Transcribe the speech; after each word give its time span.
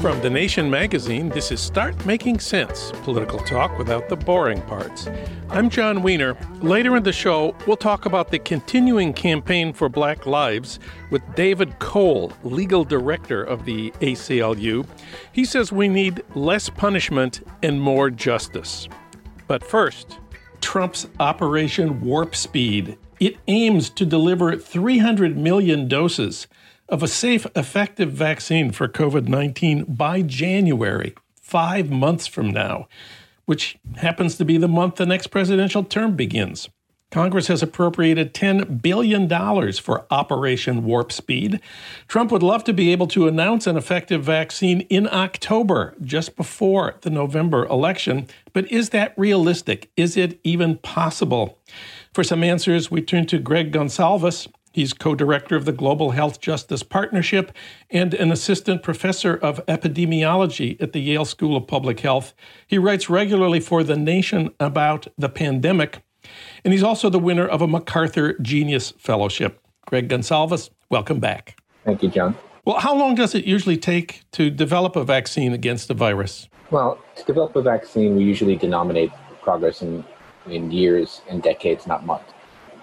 From 0.00 0.20
The 0.20 0.30
Nation 0.30 0.70
magazine, 0.70 1.28
this 1.28 1.50
is 1.50 1.58
Start 1.58 2.06
Making 2.06 2.38
Sense 2.38 2.92
political 3.02 3.40
talk 3.40 3.76
without 3.78 4.08
the 4.08 4.14
boring 4.14 4.62
parts. 4.62 5.08
I'm 5.50 5.68
Jon 5.68 6.02
Wiener. 6.04 6.36
Later 6.62 6.96
in 6.96 7.02
the 7.02 7.12
show, 7.12 7.52
we'll 7.66 7.76
talk 7.76 8.06
about 8.06 8.30
the 8.30 8.38
continuing 8.38 9.12
campaign 9.12 9.72
for 9.72 9.88
Black 9.88 10.24
Lives 10.24 10.78
with 11.10 11.22
David 11.34 11.80
Cole, 11.80 12.32
legal 12.44 12.84
director 12.84 13.42
of 13.42 13.64
the 13.64 13.90
ACLU. 14.00 14.86
He 15.32 15.44
says 15.44 15.72
we 15.72 15.88
need 15.88 16.22
less 16.36 16.70
punishment 16.70 17.40
and 17.64 17.80
more 17.80 18.08
justice. 18.08 18.88
But 19.48 19.64
first, 19.64 20.20
Trump's 20.60 21.08
Operation 21.18 22.00
Warp 22.00 22.36
Speed. 22.36 22.96
It 23.18 23.36
aims 23.48 23.90
to 23.90 24.06
deliver 24.06 24.56
300 24.56 25.36
million 25.36 25.88
doses 25.88 26.46
of 26.88 27.02
a 27.02 27.08
safe, 27.08 27.46
effective 27.54 28.12
vaccine 28.12 28.70
for 28.72 28.88
COVID 28.88 29.28
19 29.28 29.84
by 29.84 30.22
January, 30.22 31.14
five 31.40 31.90
months 31.90 32.26
from 32.26 32.50
now, 32.50 32.88
which 33.44 33.78
happens 33.96 34.36
to 34.36 34.44
be 34.44 34.56
the 34.56 34.68
month 34.68 34.96
the 34.96 35.06
next 35.06 35.28
presidential 35.28 35.84
term 35.84 36.16
begins. 36.16 36.68
Congress 37.10 37.46
has 37.46 37.62
appropriated 37.62 38.34
$10 38.34 38.82
billion 38.82 39.26
for 39.72 40.04
Operation 40.10 40.84
Warp 40.84 41.10
Speed. 41.10 41.58
Trump 42.06 42.30
would 42.30 42.42
love 42.42 42.64
to 42.64 42.74
be 42.74 42.92
able 42.92 43.06
to 43.06 43.26
announce 43.26 43.66
an 43.66 43.78
effective 43.78 44.22
vaccine 44.22 44.82
in 44.82 45.08
October, 45.10 45.94
just 46.02 46.36
before 46.36 46.96
the 47.00 47.08
November 47.08 47.64
election. 47.66 48.26
But 48.52 48.70
is 48.70 48.90
that 48.90 49.14
realistic? 49.16 49.90
Is 49.96 50.18
it 50.18 50.38
even 50.44 50.76
possible? 50.76 51.58
For 52.12 52.22
some 52.22 52.44
answers, 52.44 52.90
we 52.90 53.00
turn 53.00 53.24
to 53.28 53.38
Greg 53.38 53.72
Gonsalves. 53.72 54.46
He's 54.78 54.92
co 54.92 55.16
director 55.16 55.56
of 55.56 55.64
the 55.64 55.72
Global 55.72 56.12
Health 56.12 56.40
Justice 56.40 56.84
Partnership 56.84 57.50
and 57.90 58.14
an 58.14 58.30
assistant 58.30 58.80
professor 58.80 59.34
of 59.34 59.60
epidemiology 59.66 60.80
at 60.80 60.92
the 60.92 61.00
Yale 61.00 61.24
School 61.24 61.56
of 61.56 61.66
Public 61.66 61.98
Health. 61.98 62.32
He 62.64 62.78
writes 62.78 63.10
regularly 63.10 63.58
for 63.58 63.82
The 63.82 63.96
Nation 63.96 64.50
about 64.60 65.08
the 65.18 65.28
pandemic, 65.28 65.98
and 66.64 66.72
he's 66.72 66.84
also 66.84 67.10
the 67.10 67.18
winner 67.18 67.44
of 67.44 67.60
a 67.60 67.66
MacArthur 67.66 68.34
Genius 68.34 68.92
Fellowship. 68.98 69.60
Greg 69.84 70.08
Gonsalves, 70.08 70.70
welcome 70.90 71.18
back. 71.18 71.60
Thank 71.84 72.04
you, 72.04 72.08
Jon. 72.08 72.36
Well, 72.64 72.78
how 72.78 72.94
long 72.94 73.16
does 73.16 73.34
it 73.34 73.46
usually 73.46 73.78
take 73.78 74.22
to 74.30 74.48
develop 74.48 74.94
a 74.94 75.02
vaccine 75.02 75.52
against 75.52 75.90
a 75.90 75.94
virus? 75.94 76.48
Well, 76.70 77.02
to 77.16 77.24
develop 77.24 77.56
a 77.56 77.62
vaccine, 77.62 78.14
we 78.14 78.22
usually 78.22 78.54
denominate 78.54 79.10
progress 79.42 79.82
in, 79.82 80.04
in 80.46 80.70
years 80.70 81.20
and 81.28 81.42
decades, 81.42 81.88
not 81.88 82.06
months 82.06 82.32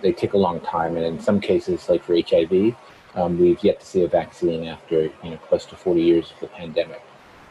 they 0.05 0.13
take 0.13 0.33
a 0.33 0.37
long 0.37 0.59
time, 0.61 0.95
and 0.95 1.03
in 1.03 1.19
some 1.19 1.41
cases, 1.41 1.89
like 1.89 2.03
for 2.03 2.15
HIV, 2.15 2.75
um, 3.15 3.39
we've 3.39 3.63
yet 3.63 3.79
to 3.79 3.85
see 3.85 4.03
a 4.03 4.07
vaccine 4.07 4.65
after 4.65 5.03
you 5.23 5.31
know 5.31 5.37
close 5.37 5.65
to 5.65 5.75
40 5.75 6.01
years 6.01 6.31
of 6.31 6.39
the 6.41 6.47
pandemic. 6.47 7.01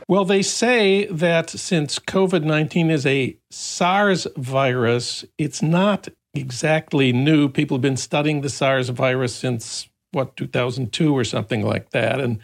Well, 0.06 0.24
they 0.24 0.42
say 0.42 1.06
that 1.06 1.50
since 1.50 1.98
COVID 1.98 2.44
19 2.44 2.90
is 2.90 3.06
a 3.06 3.36
SARS 3.50 4.26
virus, 4.36 5.24
it's 5.36 5.62
not 5.62 6.08
exactly 6.32 7.12
new. 7.12 7.48
People 7.48 7.76
have 7.76 7.82
been 7.82 7.96
studying 7.96 8.42
the 8.42 8.50
SARS 8.50 8.90
virus 8.90 9.34
since, 9.34 9.88
what, 10.12 10.36
2002 10.36 11.12
or 11.16 11.24
something 11.24 11.64
like 11.64 11.90
that. 11.90 12.20
And 12.20 12.38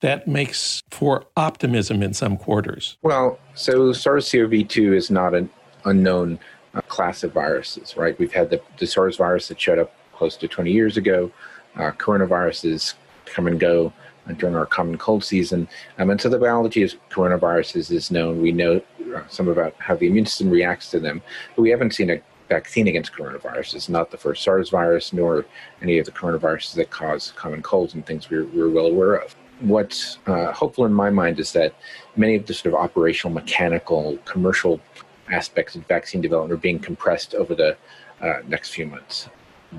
that 0.00 0.26
makes 0.26 0.82
for 0.90 1.24
optimism 1.36 2.02
in 2.02 2.12
some 2.14 2.36
quarters. 2.36 2.98
Well, 3.02 3.38
so 3.54 3.92
SARS 3.92 4.30
CoV 4.30 4.66
2 4.68 4.92
is 4.92 5.10
not 5.10 5.34
an 5.34 5.48
unknown 5.84 6.40
uh, 6.74 6.80
class 6.82 7.24
of 7.24 7.32
viruses, 7.32 7.96
right? 7.96 8.18
We've 8.18 8.32
had 8.32 8.50
the, 8.50 8.60
the 8.78 8.86
SARS 8.86 9.16
virus 9.16 9.48
that 9.48 9.60
showed 9.60 9.78
up 9.78 9.94
close 10.12 10.36
to 10.36 10.48
20 10.48 10.70
years 10.70 10.96
ago. 10.96 11.30
Uh, 11.76 11.90
coronaviruses 11.92 12.94
come 13.26 13.46
and 13.46 13.58
go 13.58 13.92
uh, 14.28 14.32
during 14.32 14.54
our 14.56 14.66
common 14.66 14.96
cold 14.98 15.24
season. 15.24 15.68
Um, 15.98 16.10
and 16.10 16.20
so 16.20 16.28
the 16.28 16.38
biology 16.38 16.82
of 16.82 16.94
coronaviruses 17.10 17.90
is 17.90 18.10
known. 18.10 18.40
We 18.40 18.52
know 18.52 18.80
uh, 19.14 19.22
some 19.28 19.48
about 19.48 19.74
how 19.78 19.96
the 19.96 20.06
immune 20.06 20.26
system 20.26 20.50
reacts 20.50 20.90
to 20.90 21.00
them, 21.00 21.22
but 21.54 21.62
we 21.62 21.70
haven't 21.70 21.94
seen 21.94 22.10
a 22.10 22.20
vaccine 22.48 22.88
against 22.88 23.12
coronavirus. 23.12 23.74
It's 23.74 23.88
not 23.88 24.10
the 24.10 24.16
first 24.16 24.42
SARS 24.42 24.70
virus, 24.70 25.12
nor 25.12 25.44
any 25.82 25.98
of 25.98 26.06
the 26.06 26.12
coronaviruses 26.12 26.74
that 26.74 26.90
cause 26.90 27.32
common 27.36 27.62
colds 27.62 27.94
and 27.94 28.04
things 28.04 28.30
we're, 28.30 28.46
we're 28.46 28.68
well 28.68 28.86
aware 28.86 29.16
of. 29.16 29.34
What's 29.60 30.18
uh, 30.26 30.52
hopeful 30.52 30.84
in 30.84 30.92
my 30.92 31.10
mind 31.10 31.38
is 31.38 31.52
that 31.52 31.74
many 32.16 32.34
of 32.34 32.46
the 32.46 32.54
sort 32.54 32.74
of 32.74 32.80
operational, 32.80 33.32
mechanical, 33.32 34.18
commercial 34.24 34.80
aspects 35.30 35.74
of 35.74 35.86
vaccine 35.86 36.20
development 36.20 36.52
are 36.52 36.62
being 36.62 36.78
compressed 36.78 37.34
over 37.34 37.54
the 37.54 37.76
uh, 38.20 38.40
next 38.46 38.70
few 38.70 38.86
months. 38.86 39.28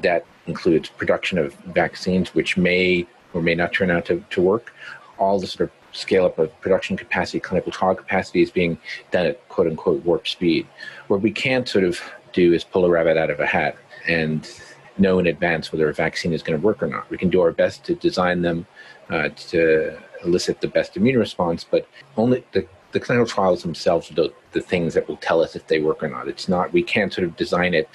That 0.02 0.26
includes 0.48 0.90
production 0.90 1.38
of 1.38 1.54
vaccines, 1.56 2.34
which 2.34 2.58
may 2.58 3.08
or 3.34 3.42
may 3.42 3.56
not 3.56 3.74
turn 3.74 3.92
out 3.92 4.06
to, 4.06 4.24
to 4.30 4.42
work. 4.42 4.74
All 5.18 5.40
the 5.40 5.48
sort 5.48 5.70
of 5.70 5.98
scale 5.98 6.26
up 6.26 6.38
of 6.40 6.60
production 6.62 6.98
capacity, 6.98 7.40
clinical 7.40 7.72
trial 7.72 7.96
capacity 7.96 8.42
is 8.42 8.52
being 8.52 8.78
done 9.12 9.26
at 9.26 9.48
quote 9.50 9.68
unquote 9.68 10.04
warp 10.04 10.28
speed. 10.28 10.68
What 11.08 11.22
we 11.22 11.32
can't 11.32 11.68
sort 11.68 11.86
of 11.86 12.00
do 12.34 12.54
is 12.54 12.64
pull 12.64 12.86
a 12.86 12.90
rabbit 12.90 13.18
out 13.18 13.30
of 13.30 13.40
a 13.40 13.46
hat 13.46 13.78
and 14.08 14.50
know 14.98 15.20
in 15.20 15.28
advance 15.28 15.72
whether 15.72 15.90
a 15.90 15.94
vaccine 15.94 16.34
is 16.34 16.44
going 16.44 16.60
to 16.60 16.66
work 16.66 16.82
or 16.82 16.88
not. 16.88 17.10
We 17.10 17.18
can 17.18 17.30
do 17.30 17.42
our 17.42 17.52
best 17.52 17.84
to 17.86 17.96
design 17.96 18.42
them 18.42 18.66
uh, 19.10 19.30
to 19.50 19.98
elicit 20.24 20.62
the 20.62 20.68
best 20.68 20.98
immune 20.98 21.18
response, 21.18 21.64
but 21.64 21.88
only 22.18 22.44
the 22.52 22.68
the 22.96 23.00
clinical 23.02 23.28
trials 23.28 23.62
themselves 23.62 24.10
are 24.10 24.14
the, 24.14 24.34
the 24.54 24.62
things 24.62 24.94
that 24.94 25.06
will 25.10 25.18
tell 25.18 25.44
us 25.44 25.54
if 25.54 25.68
they 25.68 25.80
work 25.80 26.02
or 26.02 26.08
not. 26.08 26.30
It's 26.30 26.48
not, 26.48 26.72
we 26.72 26.82
can't 26.82 27.12
sort 27.14 27.28
of 27.28 27.36
design 27.36 27.74
it 27.74 27.90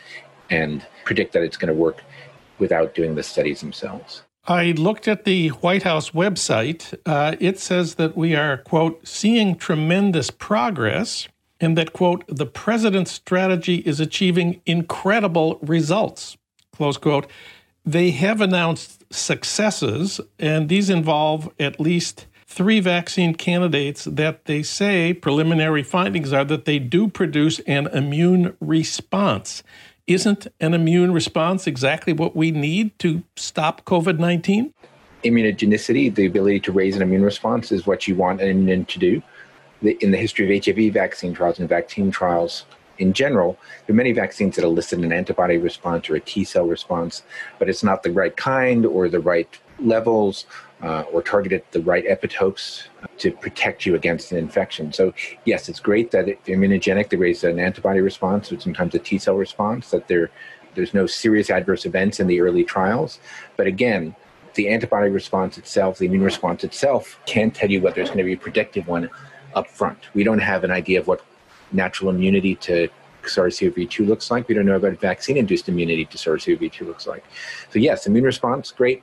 and 0.50 0.87
predict 1.06 1.32
that 1.32 1.43
it's 1.43 1.56
going 1.56 1.73
to 1.73 1.81
work 1.81 2.05
without 2.58 2.94
doing 2.94 3.14
the 3.14 3.23
studies 3.23 3.61
themselves. 3.61 4.23
I 4.47 4.73
looked 4.73 5.08
at 5.08 5.25
the 5.25 5.49
White 5.49 5.85
House 5.85 6.11
website. 6.11 6.94
Uh, 7.06 7.35
it 7.41 7.58
says 7.58 7.94
that 7.94 8.14
we 8.14 8.35
are, 8.37 8.58
quote, 8.58 9.00
seeing 9.08 9.56
tremendous 9.56 10.31
progress 10.31 11.29
and 11.62 11.79
that, 11.79 11.94
quote, 11.94 12.25
the 12.26 12.47
president's 12.47 13.12
strategy 13.12 13.76
is 13.76 14.00
achieving 14.00 14.61
incredible 14.67 15.58
results, 15.62 16.37
close 16.73 16.99
quote. 16.99 17.26
They 17.87 18.11
have 18.11 18.43
announced 18.43 19.02
successes, 19.11 20.20
and 20.38 20.69
these 20.69 20.91
involve 20.91 21.50
at 21.58 21.81
least 21.81 22.26
three 22.50 22.81
vaccine 22.81 23.32
candidates 23.32 24.05
that 24.05 24.47
they 24.47 24.61
say 24.61 25.14
preliminary 25.14 25.85
findings 25.85 26.32
are 26.32 26.44
that 26.44 26.64
they 26.64 26.81
do 26.81 27.06
produce 27.06 27.61
an 27.61 27.87
immune 27.88 28.56
response. 28.61 29.62
isn't 30.08 30.49
an 30.58 30.75
immune 30.75 31.12
response 31.12 31.69
exactly 31.69 32.12
what 32.12 32.35
we 32.35 32.50
need 32.50 32.99
to 32.99 33.23
stop 33.37 33.85
COVID 33.85 34.19
19? 34.19 34.75
Immunogenicity, 35.23 36.12
the 36.12 36.26
ability 36.26 36.58
to 36.61 36.73
raise 36.73 36.97
an 36.97 37.02
immune 37.02 37.23
response, 37.23 37.70
is 37.70 37.87
what 37.87 38.08
you 38.08 38.17
want 38.17 38.41
an 38.41 38.49
immune 38.49 38.85
to 38.87 38.99
do. 38.99 39.23
In 39.82 40.11
the 40.11 40.19
history 40.19 40.44
of 40.44 40.64
HIV 40.64 40.93
vaccine 40.93 41.32
trials 41.32 41.61
and 41.61 41.69
vaccine 41.69 42.11
trials 42.11 42.64
in 42.99 43.12
general, 43.12 43.56
there 43.87 43.94
are 43.94 43.97
many 43.97 44.12
vaccines 44.12 44.56
that 44.56 44.64
elicit 44.64 44.99
an 44.99 45.12
antibody 45.12 45.56
response 45.56 46.11
or 46.11 46.17
a 46.17 46.20
T 46.20 46.43
cell 46.43 46.67
response, 46.67 47.23
but 47.61 47.69
it's 47.69 47.85
not 47.85 48.02
the 48.02 48.11
right 48.11 48.37
kind 48.37 48.85
or 48.85 49.08
the 49.08 49.20
right 49.20 49.56
levels 49.79 50.47
uh, 50.82 51.03
or 51.12 51.23
targeted 51.23 51.62
the 51.73 51.81
right 51.81 52.06
epitopes 52.06 52.85
to 53.19 53.31
protect 53.32 53.85
you 53.85 53.94
against 53.94 54.32
an 54.32 54.38
infection. 54.38 54.93
So, 54.93 55.12
yes, 55.44 55.69
it's 55.69 55.81
great 55.81 56.11
that 56.12 56.29
it's 56.29 56.49
immunogenic, 56.49 57.11
they 57.11 57.17
raise 57.17 57.44
an 57.44 57.59
antibody 57.59 58.00
response 58.00 58.50
or 58.50 58.59
sometimes 58.61 58.94
a 58.94 58.99
T 58.99 59.19
cell 59.19 59.37
response, 59.37 59.91
that 59.91 60.09
there, 60.09 60.31
there's 60.75 60.94
no 60.94 61.06
serious 61.06 61.50
adverse 61.50 61.85
events 61.85 62.21
in 62.21 62.27
the 62.27 62.41
early 62.41 62.65
trials. 62.65 63.21
But 63.56 63.67
again, 63.67 64.15
the 64.55 64.69
antibody 64.69 65.11
response 65.11 65.59
itself, 65.59 65.99
the 65.99 66.06
immune 66.06 66.23
response 66.23 66.65
itself, 66.65 67.21
can't 67.26 67.55
tell 67.55 67.71
you 67.71 67.81
whether 67.81 68.00
it's 68.00 68.11
going 68.11 68.19
to 68.19 68.25
be 68.25 68.33
a 68.33 68.38
predictive 68.38 68.87
one 68.87 69.11
up 69.55 69.69
front. 69.69 69.99
We 70.15 70.25
don't 70.25 70.38
have 70.38 70.65
an 70.65 70.71
idea 70.71 71.00
of 71.00 71.06
what 71.06 71.23
natural 71.73 72.11
immunity 72.11 72.56
to 72.56 72.88
SARS-CoV-2 73.26 74.06
looks 74.06 74.31
like. 74.31 74.49
We 74.49 74.55
don't 74.55 74.67
know 74.67 74.76
about 74.76 74.99
vaccine-induced 74.99 75.69
immunity 75.69 76.05
to 76.06 76.19
SARS-CoV-2 76.19 76.87
looks 76.87 77.06
like. 77.06 77.25
So 77.71 77.79
yes, 77.79 78.06
immune 78.06 78.25
response, 78.25 78.71
great. 78.71 79.03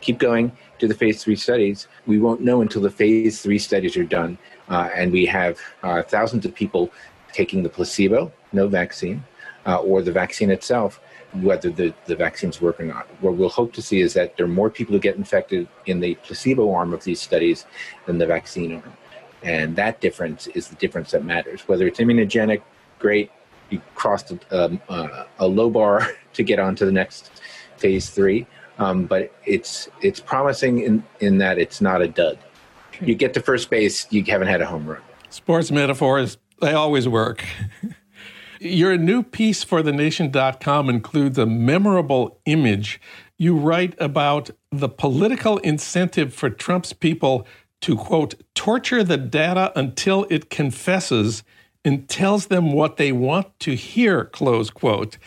Keep 0.00 0.18
going 0.18 0.52
the 0.88 0.94
phase 0.94 1.22
three 1.22 1.36
studies. 1.36 1.88
We 2.06 2.18
won't 2.18 2.40
know 2.40 2.60
until 2.60 2.82
the 2.82 2.90
phase 2.90 3.42
three 3.42 3.58
studies 3.58 3.96
are 3.96 4.04
done, 4.04 4.38
uh, 4.68 4.90
and 4.94 5.12
we 5.12 5.26
have 5.26 5.58
uh, 5.82 6.02
thousands 6.02 6.44
of 6.44 6.54
people 6.54 6.90
taking 7.32 7.62
the 7.62 7.68
placebo, 7.68 8.32
no 8.52 8.68
vaccine, 8.68 9.24
uh, 9.66 9.78
or 9.78 10.02
the 10.02 10.12
vaccine 10.12 10.50
itself, 10.50 11.00
whether 11.34 11.70
the, 11.70 11.92
the 12.06 12.14
vaccines 12.14 12.60
work 12.60 12.80
or 12.80 12.84
not. 12.84 13.06
What 13.20 13.34
we'll 13.34 13.48
hope 13.48 13.72
to 13.74 13.82
see 13.82 14.00
is 14.00 14.14
that 14.14 14.36
there 14.36 14.46
are 14.46 14.48
more 14.48 14.70
people 14.70 14.94
who 14.94 15.00
get 15.00 15.16
infected 15.16 15.66
in 15.86 16.00
the 16.00 16.14
placebo 16.16 16.72
arm 16.72 16.92
of 16.92 17.02
these 17.04 17.20
studies 17.20 17.66
than 18.06 18.18
the 18.18 18.26
vaccine 18.26 18.76
arm. 18.76 18.92
And 19.42 19.76
that 19.76 20.00
difference 20.00 20.46
is 20.48 20.68
the 20.68 20.76
difference 20.76 21.10
that 21.10 21.24
matters. 21.24 21.68
Whether 21.68 21.86
it's 21.86 21.98
immunogenic, 21.98 22.62
great, 22.98 23.30
you 23.70 23.80
crossed 23.94 24.30
a, 24.30 24.64
um, 24.64 24.80
uh, 24.88 25.24
a 25.38 25.46
low 25.46 25.70
bar 25.70 26.08
to 26.34 26.42
get 26.42 26.58
on 26.58 26.76
to 26.76 26.86
the 26.86 26.92
next 26.92 27.30
phase 27.76 28.08
three, 28.10 28.46
um, 28.78 29.06
but 29.06 29.32
it's 29.44 29.88
it's 30.00 30.20
promising 30.20 30.80
in, 30.80 31.04
in 31.20 31.38
that 31.38 31.58
it's 31.58 31.80
not 31.80 32.02
a 32.02 32.08
dud. 32.08 32.38
You 33.00 33.14
get 33.14 33.34
to 33.34 33.40
first 33.40 33.70
base, 33.70 34.06
you 34.10 34.22
haven't 34.24 34.48
had 34.48 34.60
a 34.60 34.66
home 34.66 34.86
run. 34.86 35.02
Sports 35.30 35.70
metaphors, 35.70 36.38
they 36.60 36.72
always 36.72 37.08
work. 37.08 37.44
Your 38.60 38.96
new 38.96 39.22
piece 39.22 39.64
for 39.64 39.82
thenation.com 39.82 40.88
includes 40.88 41.38
a 41.38 41.44
memorable 41.44 42.40
image. 42.46 43.00
You 43.36 43.56
write 43.56 43.94
about 43.98 44.50
the 44.70 44.88
political 44.88 45.58
incentive 45.58 46.32
for 46.32 46.48
Trump's 46.48 46.92
people 46.92 47.46
to, 47.82 47.96
quote, 47.96 48.34
torture 48.54 49.02
the 49.02 49.18
data 49.18 49.72
until 49.76 50.26
it 50.30 50.48
confesses 50.50 51.42
and 51.84 52.08
tells 52.08 52.46
them 52.46 52.72
what 52.72 52.96
they 52.96 53.12
want 53.12 53.58
to 53.60 53.74
hear, 53.74 54.24
close 54.24 54.70
quote 54.70 55.18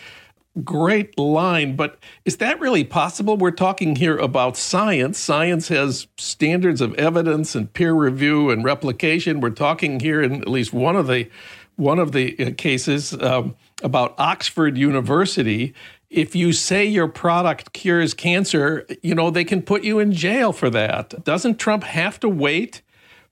great 0.63 1.17
line, 1.17 1.75
but 1.75 1.97
is 2.25 2.37
that 2.37 2.59
really 2.59 2.83
possible? 2.83 3.37
We're 3.37 3.51
talking 3.51 3.95
here 3.95 4.17
about 4.17 4.57
science. 4.57 5.17
Science 5.17 5.67
has 5.69 6.07
standards 6.17 6.81
of 6.81 6.93
evidence 6.95 7.55
and 7.55 7.71
peer 7.71 7.93
review 7.93 8.49
and 8.49 8.63
replication. 8.63 9.39
We're 9.39 9.51
talking 9.51 9.99
here 9.99 10.21
in 10.21 10.41
at 10.41 10.47
least 10.47 10.73
one 10.73 10.95
of 10.95 11.07
the 11.07 11.29
one 11.75 11.99
of 11.99 12.11
the 12.11 12.35
uh, 12.39 12.51
cases 12.57 13.13
um, 13.21 13.55
about 13.83 14.15
Oxford 14.17 14.77
University. 14.77 15.75
If 16.09 16.35
you 16.35 16.51
say 16.51 16.85
your 16.85 17.07
product 17.07 17.73
cures 17.73 18.15
cancer, 18.15 18.87
you 19.03 19.13
know 19.13 19.29
they 19.29 19.43
can 19.43 19.61
put 19.61 19.83
you 19.83 19.99
in 19.99 20.11
jail 20.11 20.53
for 20.53 20.69
that. 20.71 21.23
Doesn't 21.23 21.59
Trump 21.59 21.83
have 21.83 22.19
to 22.21 22.29
wait? 22.29 22.81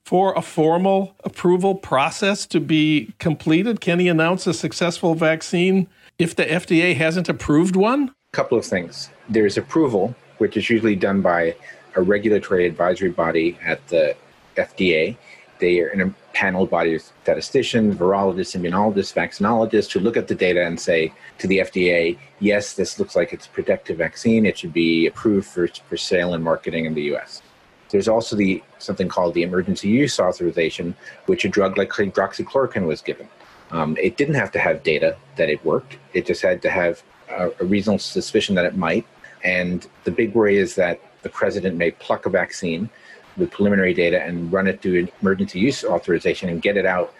for 0.06 0.32
a 0.34 0.40
formal 0.40 1.16
approval 1.24 1.74
process 1.74 2.46
to 2.46 2.60
be 2.60 3.12
completed? 3.18 3.80
Can 3.80 3.98
he 3.98 4.06
announce 4.06 4.46
a 4.46 4.54
successful 4.54 5.16
vaccine 5.16 5.88
if 6.18 6.34
the 6.34 6.44
FDA 6.44 6.96
hasn't 6.96 7.28
approved 7.28 7.76
one? 7.76 8.14
A 8.32 8.36
couple 8.36 8.56
of 8.56 8.64
things. 8.64 9.10
There's 9.28 9.58
approval, 9.58 10.14
which 10.38 10.56
is 10.56 10.70
usually 10.70 10.96
done 10.96 11.20
by 11.20 11.54
a 11.94 12.02
regulatory 12.02 12.66
advisory 12.66 13.10
body 13.10 13.58
at 13.64 13.86
the 13.88 14.16
FDA. 14.56 15.16
They 15.58 15.80
are 15.80 15.88
in 15.88 16.00
a 16.00 16.14
panel 16.34 16.66
body 16.66 16.94
of 16.94 17.02
statisticians, 17.22 17.96
virologists, 17.96 18.58
immunologists, 18.58 19.14
vaccinologists 19.14 19.92
who 19.92 20.00
look 20.00 20.16
at 20.16 20.28
the 20.28 20.34
data 20.34 20.64
and 20.64 20.78
say 20.78 21.12
to 21.38 21.46
the 21.46 21.58
FDA, 21.58 22.18
yes, 22.40 22.74
this 22.74 22.98
looks 22.98 23.16
like 23.16 23.32
it's 23.32 23.46
a 23.46 23.50
protective 23.50 23.98
vaccine. 23.98 24.44
It 24.44 24.58
should 24.58 24.72
be 24.72 25.06
approved 25.06 25.46
for, 25.46 25.66
for 25.68 25.96
sale 25.96 26.34
and 26.34 26.44
marketing 26.44 26.84
in 26.84 26.94
the 26.94 27.14
US. 27.14 27.42
There's 27.88 28.08
also 28.08 28.36
the 28.36 28.62
something 28.78 29.08
called 29.08 29.34
the 29.34 29.42
emergency 29.42 29.88
use 29.88 30.18
authorization, 30.18 30.94
which 31.26 31.44
a 31.44 31.48
drug 31.48 31.78
like 31.78 31.90
hydroxychloroquine 31.90 32.86
was 32.86 33.00
given. 33.00 33.28
Um, 33.70 33.96
it 34.00 34.16
didn't 34.16 34.34
have 34.34 34.52
to 34.52 34.58
have 34.58 34.82
data 34.82 35.16
that 35.36 35.48
it 35.48 35.64
worked. 35.64 35.96
It 36.12 36.26
just 36.26 36.42
had 36.42 36.62
to 36.62 36.70
have 36.70 37.02
a, 37.28 37.50
a 37.60 37.64
reasonable 37.64 37.98
suspicion 37.98 38.54
that 38.54 38.64
it 38.64 38.76
might. 38.76 39.06
And 39.42 39.86
the 40.04 40.10
big 40.10 40.34
worry 40.34 40.56
is 40.58 40.74
that 40.76 41.00
the 41.22 41.28
president 41.28 41.76
may 41.76 41.90
pluck 41.90 42.26
a 42.26 42.30
vaccine 42.30 42.88
with 43.36 43.50
preliminary 43.50 43.94
data 43.94 44.22
and 44.22 44.52
run 44.52 44.66
it 44.66 44.80
through 44.80 45.00
an 45.00 45.08
emergency 45.20 45.58
use 45.58 45.84
authorization 45.84 46.48
and 46.48 46.62
get 46.62 46.76
it 46.76 46.86
out 46.86 47.12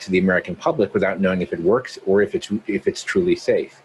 to 0.00 0.10
the 0.10 0.18
American 0.18 0.54
public 0.54 0.92
without 0.94 1.20
knowing 1.20 1.40
if 1.40 1.52
it 1.52 1.60
works 1.60 1.98
or 2.06 2.22
if 2.22 2.34
it's 2.34 2.50
if 2.66 2.86
it's 2.86 3.02
truly 3.02 3.36
safe. 3.36 3.80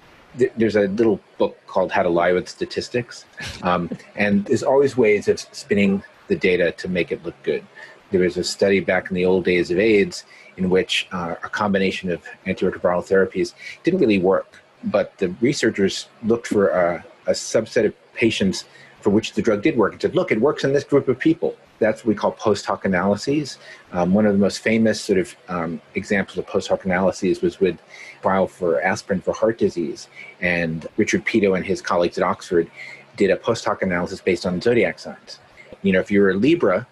There's 0.56 0.76
a 0.76 0.88
little 0.88 1.20
book 1.38 1.58
called 1.68 1.92
How 1.92 2.04
to 2.04 2.10
Lie 2.10 2.34
with 2.34 2.50
Statistics, 2.50 3.26
um, 3.64 3.90
and 4.16 4.46
there's 4.46 4.64
always 4.64 4.98
ways 4.98 5.28
of 5.28 5.40
spinning 5.40 6.04
the 6.28 6.36
data 6.36 6.72
to 6.74 6.88
make 6.88 7.12
it 7.12 7.24
look 7.24 7.42
good. 7.44 7.66
There 8.12 8.22
was 8.22 8.38
a 8.38 8.44
study 8.44 8.80
back 8.80 9.10
in 9.10 9.16
the 9.16 9.26
old 9.26 9.46
days 9.46 9.72
of 9.72 9.80
AIDS 9.80 10.26
in 10.58 10.70
which 10.70 11.08
uh, 11.12 11.36
a 11.44 11.50
combination 11.50 12.12
of 12.12 12.22
antiretroviral 12.46 13.06
therapies 13.08 13.54
didn't 13.84 14.00
really 14.00 14.20
work. 14.20 14.62
But 14.84 15.18
the 15.18 15.30
researchers 15.42 16.08
looked 16.24 16.48
for 16.48 16.70
a, 16.70 17.06
a 17.28 17.32
subset 17.32 17.86
of 17.86 17.94
patients 18.14 18.66
for 19.02 19.12
which 19.12 19.34
the 19.34 19.42
drug 19.42 19.62
did 19.62 19.78
work 19.78 19.94
and 19.94 20.02
said, 20.02 20.16
look, 20.16 20.32
it 20.32 20.42
works 20.42 20.64
in 20.64 20.74
this 20.74 20.84
group 20.84 21.08
of 21.08 21.18
people. 21.18 21.56
That's 21.80 22.04
what 22.04 22.08
we 22.08 22.16
call 22.16 22.32
post 22.32 22.66
hoc 22.66 22.86
analyses. 22.86 23.60
Um, 23.92 24.14
one 24.14 24.26
of 24.26 24.34
the 24.34 24.40
most 24.40 24.60
famous 24.60 25.00
sort 25.00 25.20
of 25.20 25.36
um, 25.48 25.80
examples 25.94 26.38
of 26.38 26.48
post 26.48 26.70
hoc 26.70 26.86
analyses 26.86 27.42
was 27.42 27.60
with 27.60 27.80
trial 28.22 28.48
for 28.48 28.82
aspirin 28.82 29.22
for 29.22 29.34
heart 29.34 29.60
disease. 29.60 30.08
And 30.42 30.88
Richard 30.98 31.24
Peto 31.24 31.54
and 31.54 31.66
his 31.66 31.82
colleagues 31.82 32.18
at 32.18 32.24
Oxford 32.24 32.70
did 33.16 33.30
a 33.30 33.36
post 33.36 33.66
hoc 33.66 33.84
analysis 33.84 34.20
based 34.20 34.46
on 34.46 34.60
zodiac 34.60 34.98
signs. 35.00 35.40
You 35.84 35.94
know, 35.94 36.00
if 36.00 36.10
you're 36.10 36.32
a 36.32 36.34
Libra, 36.34 36.88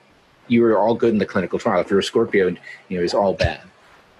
you 0.47 0.61
were 0.61 0.77
all 0.77 0.95
good 0.95 1.13
in 1.13 1.19
the 1.19 1.25
clinical 1.25 1.59
trial. 1.59 1.81
If 1.81 1.89
you're 1.89 1.99
a 1.99 2.03
Scorpio, 2.03 2.47
you 2.89 2.97
know, 2.97 3.03
it's 3.03 3.13
all 3.13 3.33
bad. 3.33 3.61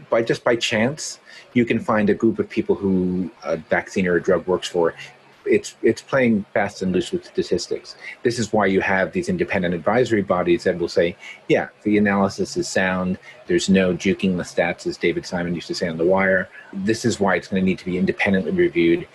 By 0.10 0.22
just 0.22 0.44
by 0.44 0.56
chance, 0.56 1.20
you 1.54 1.66
can 1.66 1.80
find 1.80 2.10
a 2.10 2.14
group 2.14 2.40
of 2.40 2.50
people 2.50 2.76
who 2.76 3.32
a 3.44 3.58
vaccine 3.58 4.08
or 4.08 4.16
a 4.16 4.22
drug 4.22 4.46
works 4.48 4.68
for. 4.68 4.94
It's 5.46 5.76
it's 5.84 6.02
playing 6.02 6.44
fast 6.54 6.82
and 6.82 6.92
loose 6.92 7.12
with 7.12 7.26
statistics. 7.26 7.96
This 8.24 8.40
is 8.40 8.52
why 8.52 8.66
you 8.66 8.82
have 8.82 9.12
these 9.12 9.30
independent 9.30 9.76
advisory 9.76 10.24
bodies 10.24 10.64
that 10.64 10.80
will 10.80 10.90
say, 10.90 11.16
yeah, 11.48 11.70
the 11.84 11.98
analysis 11.98 12.58
is 12.58 12.68
sound. 12.68 13.20
There's 13.46 13.70
no 13.70 13.94
juking 13.94 14.38
the 14.38 14.44
stats, 14.44 14.88
as 14.88 14.98
David 14.98 15.26
Simon 15.26 15.54
used 15.54 15.68
to 15.68 15.76
say 15.76 15.88
on 15.88 15.98
The 15.98 16.06
Wire. 16.06 16.50
This 16.74 17.06
is 17.06 17.20
why 17.20 17.36
it's 17.36 17.48
going 17.48 17.62
to 17.62 17.66
need 17.66 17.78
to 17.80 17.86
be 17.86 17.98
independently 17.98 18.52
reviewed 18.52 19.08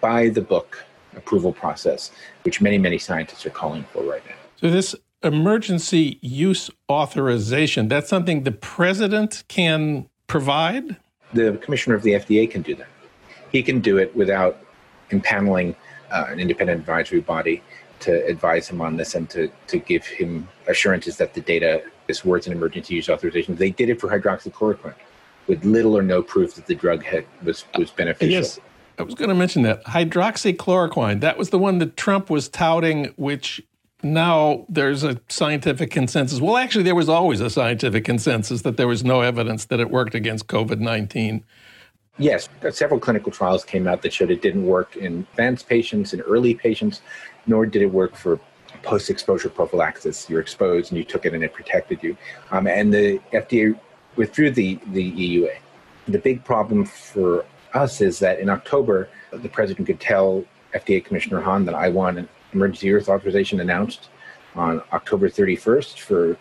by 0.00 0.28
the 0.28 0.42
book 0.42 0.84
approval 1.16 1.52
process, 1.52 2.12
which 2.42 2.60
many 2.60 2.78
many 2.78 2.98
scientists 2.98 3.46
are 3.46 3.50
calling 3.50 3.84
for 3.84 4.02
right 4.02 4.24
now. 4.26 4.36
So 4.56 4.70
this 4.70 4.94
emergency 5.22 6.18
use 6.22 6.70
authorization, 6.88 7.88
that's 7.88 8.08
something 8.08 8.44
the 8.44 8.52
president 8.52 9.44
can 9.48 10.08
provide? 10.26 10.96
The 11.32 11.58
commissioner 11.62 11.96
of 11.96 12.02
the 12.02 12.12
FDA 12.12 12.50
can 12.50 12.62
do 12.62 12.74
that. 12.76 12.88
He 13.52 13.62
can 13.62 13.80
do 13.80 13.98
it 13.98 14.14
without 14.16 14.58
impaneling 15.10 15.74
uh, 16.10 16.26
an 16.28 16.40
independent 16.40 16.80
advisory 16.80 17.20
body 17.20 17.62
to 18.00 18.24
advise 18.26 18.68
him 18.68 18.80
on 18.80 18.96
this 18.96 19.14
and 19.14 19.28
to, 19.30 19.50
to 19.66 19.78
give 19.78 20.06
him 20.06 20.48
assurances 20.66 21.18
that 21.18 21.34
the 21.34 21.40
data 21.40 21.82
is 22.08 22.24
worth 22.24 22.46
an 22.46 22.52
emergency 22.52 22.94
use 22.94 23.08
authorization. 23.08 23.56
They 23.56 23.70
did 23.70 23.90
it 23.90 24.00
for 24.00 24.08
hydroxychloroquine 24.08 24.94
with 25.46 25.64
little 25.64 25.96
or 25.96 26.02
no 26.02 26.22
proof 26.22 26.54
that 26.54 26.66
the 26.66 26.74
drug 26.74 27.04
had, 27.04 27.26
was, 27.42 27.64
was 27.76 27.90
beneficial. 27.90 28.32
Yes. 28.32 28.58
I 28.98 29.02
was 29.02 29.14
going 29.14 29.30
to 29.30 29.34
mention 29.34 29.62
that. 29.62 29.84
Hydroxychloroquine, 29.84 31.20
that 31.20 31.38
was 31.38 31.50
the 31.50 31.58
one 31.58 31.78
that 31.78 31.96
Trump 31.96 32.28
was 32.30 32.48
touting, 32.48 33.06
which 33.16 33.62
now 34.02 34.64
there's 34.68 35.04
a 35.04 35.20
scientific 35.28 35.90
consensus. 35.90 36.40
Well, 36.40 36.56
actually, 36.56 36.84
there 36.84 36.94
was 36.94 37.08
always 37.08 37.40
a 37.40 37.50
scientific 37.50 38.04
consensus 38.04 38.62
that 38.62 38.76
there 38.76 38.88
was 38.88 39.04
no 39.04 39.20
evidence 39.20 39.66
that 39.66 39.80
it 39.80 39.90
worked 39.90 40.14
against 40.14 40.46
COVID 40.46 40.78
19. 40.78 41.44
Yes, 42.18 42.48
several 42.72 43.00
clinical 43.00 43.32
trials 43.32 43.64
came 43.64 43.86
out 43.86 44.02
that 44.02 44.12
showed 44.12 44.30
it 44.30 44.42
didn't 44.42 44.66
work 44.66 44.96
in 44.96 45.26
advanced 45.30 45.68
patients, 45.68 46.12
in 46.12 46.20
early 46.22 46.54
patients, 46.54 47.00
nor 47.46 47.64
did 47.64 47.80
it 47.80 47.86
work 47.86 48.14
for 48.14 48.38
post 48.82 49.08
exposure 49.08 49.48
prophylaxis. 49.48 50.28
You're 50.28 50.40
exposed 50.40 50.90
and 50.90 50.98
you 50.98 51.04
took 51.04 51.24
it 51.24 51.34
and 51.34 51.42
it 51.42 51.52
protected 51.52 52.02
you. 52.02 52.16
Um, 52.50 52.66
and 52.66 52.92
the 52.92 53.20
FDA 53.32 53.78
withdrew 54.16 54.50
the, 54.50 54.78
the 54.88 55.12
EUA. 55.12 55.56
The 56.08 56.18
big 56.18 56.44
problem 56.44 56.84
for 56.84 57.44
us 57.72 58.00
is 58.00 58.18
that 58.18 58.38
in 58.38 58.50
October, 58.50 59.08
the 59.32 59.48
president 59.48 59.86
could 59.86 60.00
tell 60.00 60.44
FDA 60.74 61.04
Commissioner 61.04 61.40
Hahn 61.40 61.64
that 61.64 61.74
I 61.74 61.88
want 61.88 62.18
an 62.18 62.28
emergency 62.52 62.88
use 62.88 63.08
authorization 63.08 63.60
announced 63.60 64.08
on 64.54 64.82
October 64.92 65.28
31st 65.28 65.98
for, 65.98 66.36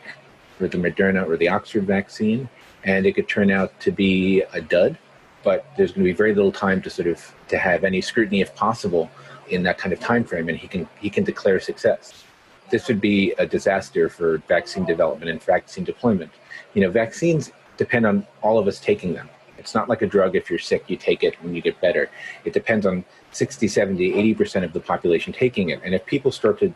for 0.58 0.68
the 0.68 0.78
Moderna 0.78 1.28
or 1.28 1.38
the 1.38 1.50
Oxford 1.50 1.84
vaccine, 1.84 2.50
and 2.84 3.06
it 3.06 3.14
could 3.14 3.28
turn 3.28 3.52
out 3.52 3.78
to 3.82 3.92
be 3.92 4.42
a 4.54 4.62
dud. 4.62 4.98
But 5.44 5.66
there's 5.78 5.92
going 5.92 6.06
to 6.06 6.12
be 6.12 6.16
very 6.16 6.36
little 6.36 6.52
time 6.52 6.82
to 6.82 6.90
sort 6.90 7.08
of 7.08 7.34
to 7.48 7.58
have 7.58 7.84
any 7.84 8.02
scrutiny, 8.02 8.42
if 8.42 8.54
possible, 8.56 9.10
in 9.50 9.64
that 9.64 9.78
kind 9.78 9.94
of 9.94 10.00
time 10.00 10.24
frame, 10.24 10.50
and 10.50 10.58
he 10.58 10.68
can 10.68 10.88
he 11.00 11.10
can 11.10 11.24
declare 11.24 11.60
success. 11.60 12.26
This 12.70 12.88
would 12.88 13.00
be 13.00 13.34
a 13.38 13.46
disaster 13.46 14.10
for 14.10 14.40
vaccine 14.48 14.86
development 14.86 15.32
and 15.32 15.42
vaccine 15.42 15.86
deployment. 15.86 16.32
You 16.74 16.82
know, 16.82 16.92
vaccines 16.92 17.52
depend 17.78 18.06
on 18.06 18.28
all 18.42 18.60
of 18.60 18.68
us 18.68 18.80
taking 18.80 19.14
them. 19.14 19.30
It's 19.58 19.74
not 19.74 19.90
like 19.90 20.02
a 20.02 20.08
drug. 20.08 20.36
If 20.36 20.50
you're 20.50 20.60
sick, 20.60 20.84
you 20.88 20.98
take 20.98 21.24
it 21.24 21.36
and 21.42 21.56
you 21.56 21.62
get 21.62 21.80
better. 21.82 22.10
It 22.46 22.54
depends 22.54 22.86
on 22.86 23.04
60, 23.32 23.68
70, 23.68 24.36
80% 24.36 24.64
of 24.64 24.74
the 24.74 24.80
population 24.80 25.34
taking 25.34 25.70
it. 25.70 25.82
And 25.84 25.94
if 25.94 26.06
people 26.06 26.32
start 26.32 26.60
to, 26.60 26.74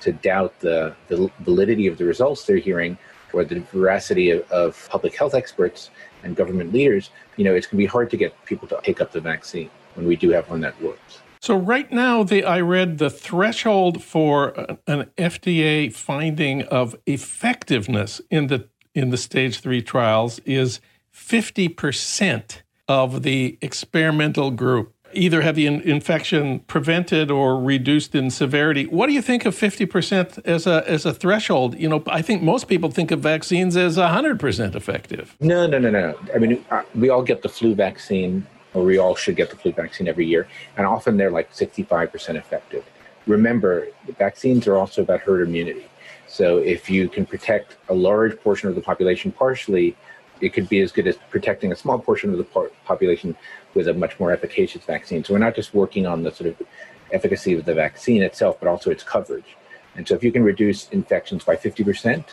to 0.00 0.12
doubt 0.12 0.58
the, 0.60 0.94
the 1.08 1.30
validity 1.40 1.86
of 1.86 1.98
the 1.98 2.04
results 2.04 2.44
they're 2.44 2.56
hearing 2.56 2.98
or 3.32 3.44
the 3.44 3.60
veracity 3.60 4.30
of, 4.30 4.50
of 4.50 4.88
public 4.90 5.14
health 5.16 5.34
experts 5.34 5.90
and 6.22 6.36
government 6.36 6.72
leaders, 6.72 7.10
you 7.36 7.44
know, 7.44 7.54
it's 7.54 7.66
going 7.66 7.78
to 7.78 7.82
be 7.82 7.86
hard 7.86 8.10
to 8.10 8.16
get 8.16 8.44
people 8.44 8.68
to 8.68 8.80
take 8.82 9.00
up 9.00 9.12
the 9.12 9.20
vaccine 9.20 9.70
when 9.94 10.06
we 10.06 10.16
do 10.16 10.30
have 10.30 10.48
one 10.48 10.60
that 10.60 10.80
works. 10.80 11.18
So 11.40 11.56
right 11.56 11.90
now, 11.92 12.24
the 12.24 12.44
I 12.44 12.60
read 12.60 12.98
the 12.98 13.10
threshold 13.10 14.02
for 14.02 14.48
an 14.86 15.10
FDA 15.16 15.92
finding 15.92 16.62
of 16.62 16.96
effectiveness 17.06 18.20
in 18.28 18.48
the 18.48 18.68
in 18.94 19.10
the 19.10 19.16
stage 19.16 19.60
three 19.60 19.80
trials 19.80 20.40
is 20.40 20.80
fifty 21.12 21.68
percent 21.68 22.64
of 22.88 23.22
the 23.22 23.58
experimental 23.60 24.50
group 24.50 24.94
either 25.18 25.42
have 25.42 25.56
the 25.56 25.66
in- 25.66 25.82
infection 25.82 26.60
prevented 26.60 27.30
or 27.30 27.60
reduced 27.60 28.14
in 28.14 28.30
severity. 28.30 28.86
What 28.86 29.06
do 29.06 29.12
you 29.12 29.22
think 29.22 29.44
of 29.44 29.54
50% 29.54 30.44
as 30.44 30.66
a 30.66 30.88
as 30.88 31.04
a 31.04 31.12
threshold? 31.12 31.78
You 31.78 31.88
know, 31.88 32.02
I 32.06 32.22
think 32.22 32.42
most 32.42 32.68
people 32.68 32.90
think 32.90 33.10
of 33.10 33.20
vaccines 33.20 33.76
as 33.76 33.96
100% 33.96 34.74
effective. 34.74 35.36
No, 35.40 35.66
no, 35.66 35.78
no, 35.78 35.90
no. 35.90 36.18
I 36.34 36.38
mean, 36.38 36.64
uh, 36.70 36.82
we 36.94 37.10
all 37.10 37.22
get 37.22 37.42
the 37.42 37.48
flu 37.48 37.74
vaccine 37.74 38.46
or 38.74 38.84
we 38.84 38.98
all 38.98 39.14
should 39.14 39.36
get 39.36 39.50
the 39.50 39.56
flu 39.56 39.72
vaccine 39.72 40.08
every 40.08 40.26
year. 40.26 40.46
And 40.76 40.86
often 40.86 41.16
they're 41.16 41.30
like 41.30 41.52
65% 41.52 42.36
effective. 42.36 42.84
Remember, 43.26 43.88
vaccines 44.18 44.66
are 44.66 44.76
also 44.76 45.02
about 45.02 45.20
herd 45.20 45.46
immunity. 45.46 45.86
So 46.26 46.58
if 46.58 46.90
you 46.90 47.08
can 47.08 47.26
protect 47.26 47.76
a 47.88 47.94
large 47.94 48.38
portion 48.40 48.68
of 48.68 48.74
the 48.74 48.80
population 48.80 49.32
partially, 49.32 49.96
it 50.40 50.52
could 50.52 50.68
be 50.68 50.80
as 50.80 50.92
good 50.92 51.06
as 51.06 51.16
protecting 51.30 51.72
a 51.72 51.76
small 51.76 51.98
portion 51.98 52.30
of 52.30 52.38
the 52.38 52.70
population 52.84 53.36
with 53.74 53.88
a 53.88 53.94
much 53.94 54.18
more 54.18 54.32
efficacious 54.32 54.84
vaccine. 54.84 55.24
So 55.24 55.32
we're 55.32 55.38
not 55.38 55.54
just 55.54 55.74
working 55.74 56.06
on 56.06 56.22
the 56.22 56.32
sort 56.32 56.50
of 56.50 56.66
efficacy 57.12 57.54
of 57.54 57.64
the 57.64 57.74
vaccine 57.74 58.22
itself, 58.22 58.58
but 58.60 58.68
also 58.68 58.90
its 58.90 59.02
coverage. 59.02 59.56
And 59.96 60.06
so 60.06 60.14
if 60.14 60.22
you 60.22 60.32
can 60.32 60.44
reduce 60.44 60.88
infections 60.90 61.44
by 61.44 61.56
50% 61.56 62.24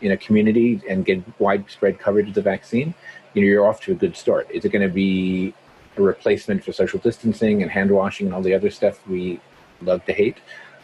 in 0.00 0.12
a 0.12 0.16
community 0.16 0.82
and 0.88 1.04
get 1.04 1.22
widespread 1.40 1.98
coverage 1.98 2.28
of 2.28 2.34
the 2.34 2.42
vaccine, 2.42 2.94
you 3.32 3.42
know, 3.42 3.46
you're 3.46 3.66
off 3.66 3.80
to 3.82 3.92
a 3.92 3.94
good 3.94 4.16
start. 4.16 4.50
Is 4.50 4.64
it 4.64 4.70
going 4.70 4.86
to 4.86 4.92
be 4.92 5.54
a 5.96 6.02
replacement 6.02 6.64
for 6.64 6.72
social 6.72 6.98
distancing 6.98 7.62
and 7.62 7.70
hand 7.70 7.90
washing 7.90 8.26
and 8.26 8.34
all 8.34 8.42
the 8.42 8.54
other 8.54 8.70
stuff 8.70 9.06
we 9.06 9.40
love 9.80 10.04
to 10.06 10.12
hate. 10.12 10.38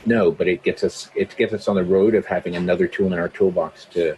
No, 0.06 0.30
but 0.30 0.48
it 0.48 0.62
gets 0.62 0.82
us 0.82 1.10
it 1.14 1.36
gets 1.36 1.52
us 1.52 1.68
on 1.68 1.76
the 1.76 1.84
road 1.84 2.14
of 2.14 2.26
having 2.26 2.56
another 2.56 2.86
tool 2.86 3.12
in 3.12 3.18
our 3.18 3.28
toolbox 3.28 3.84
to 3.86 4.16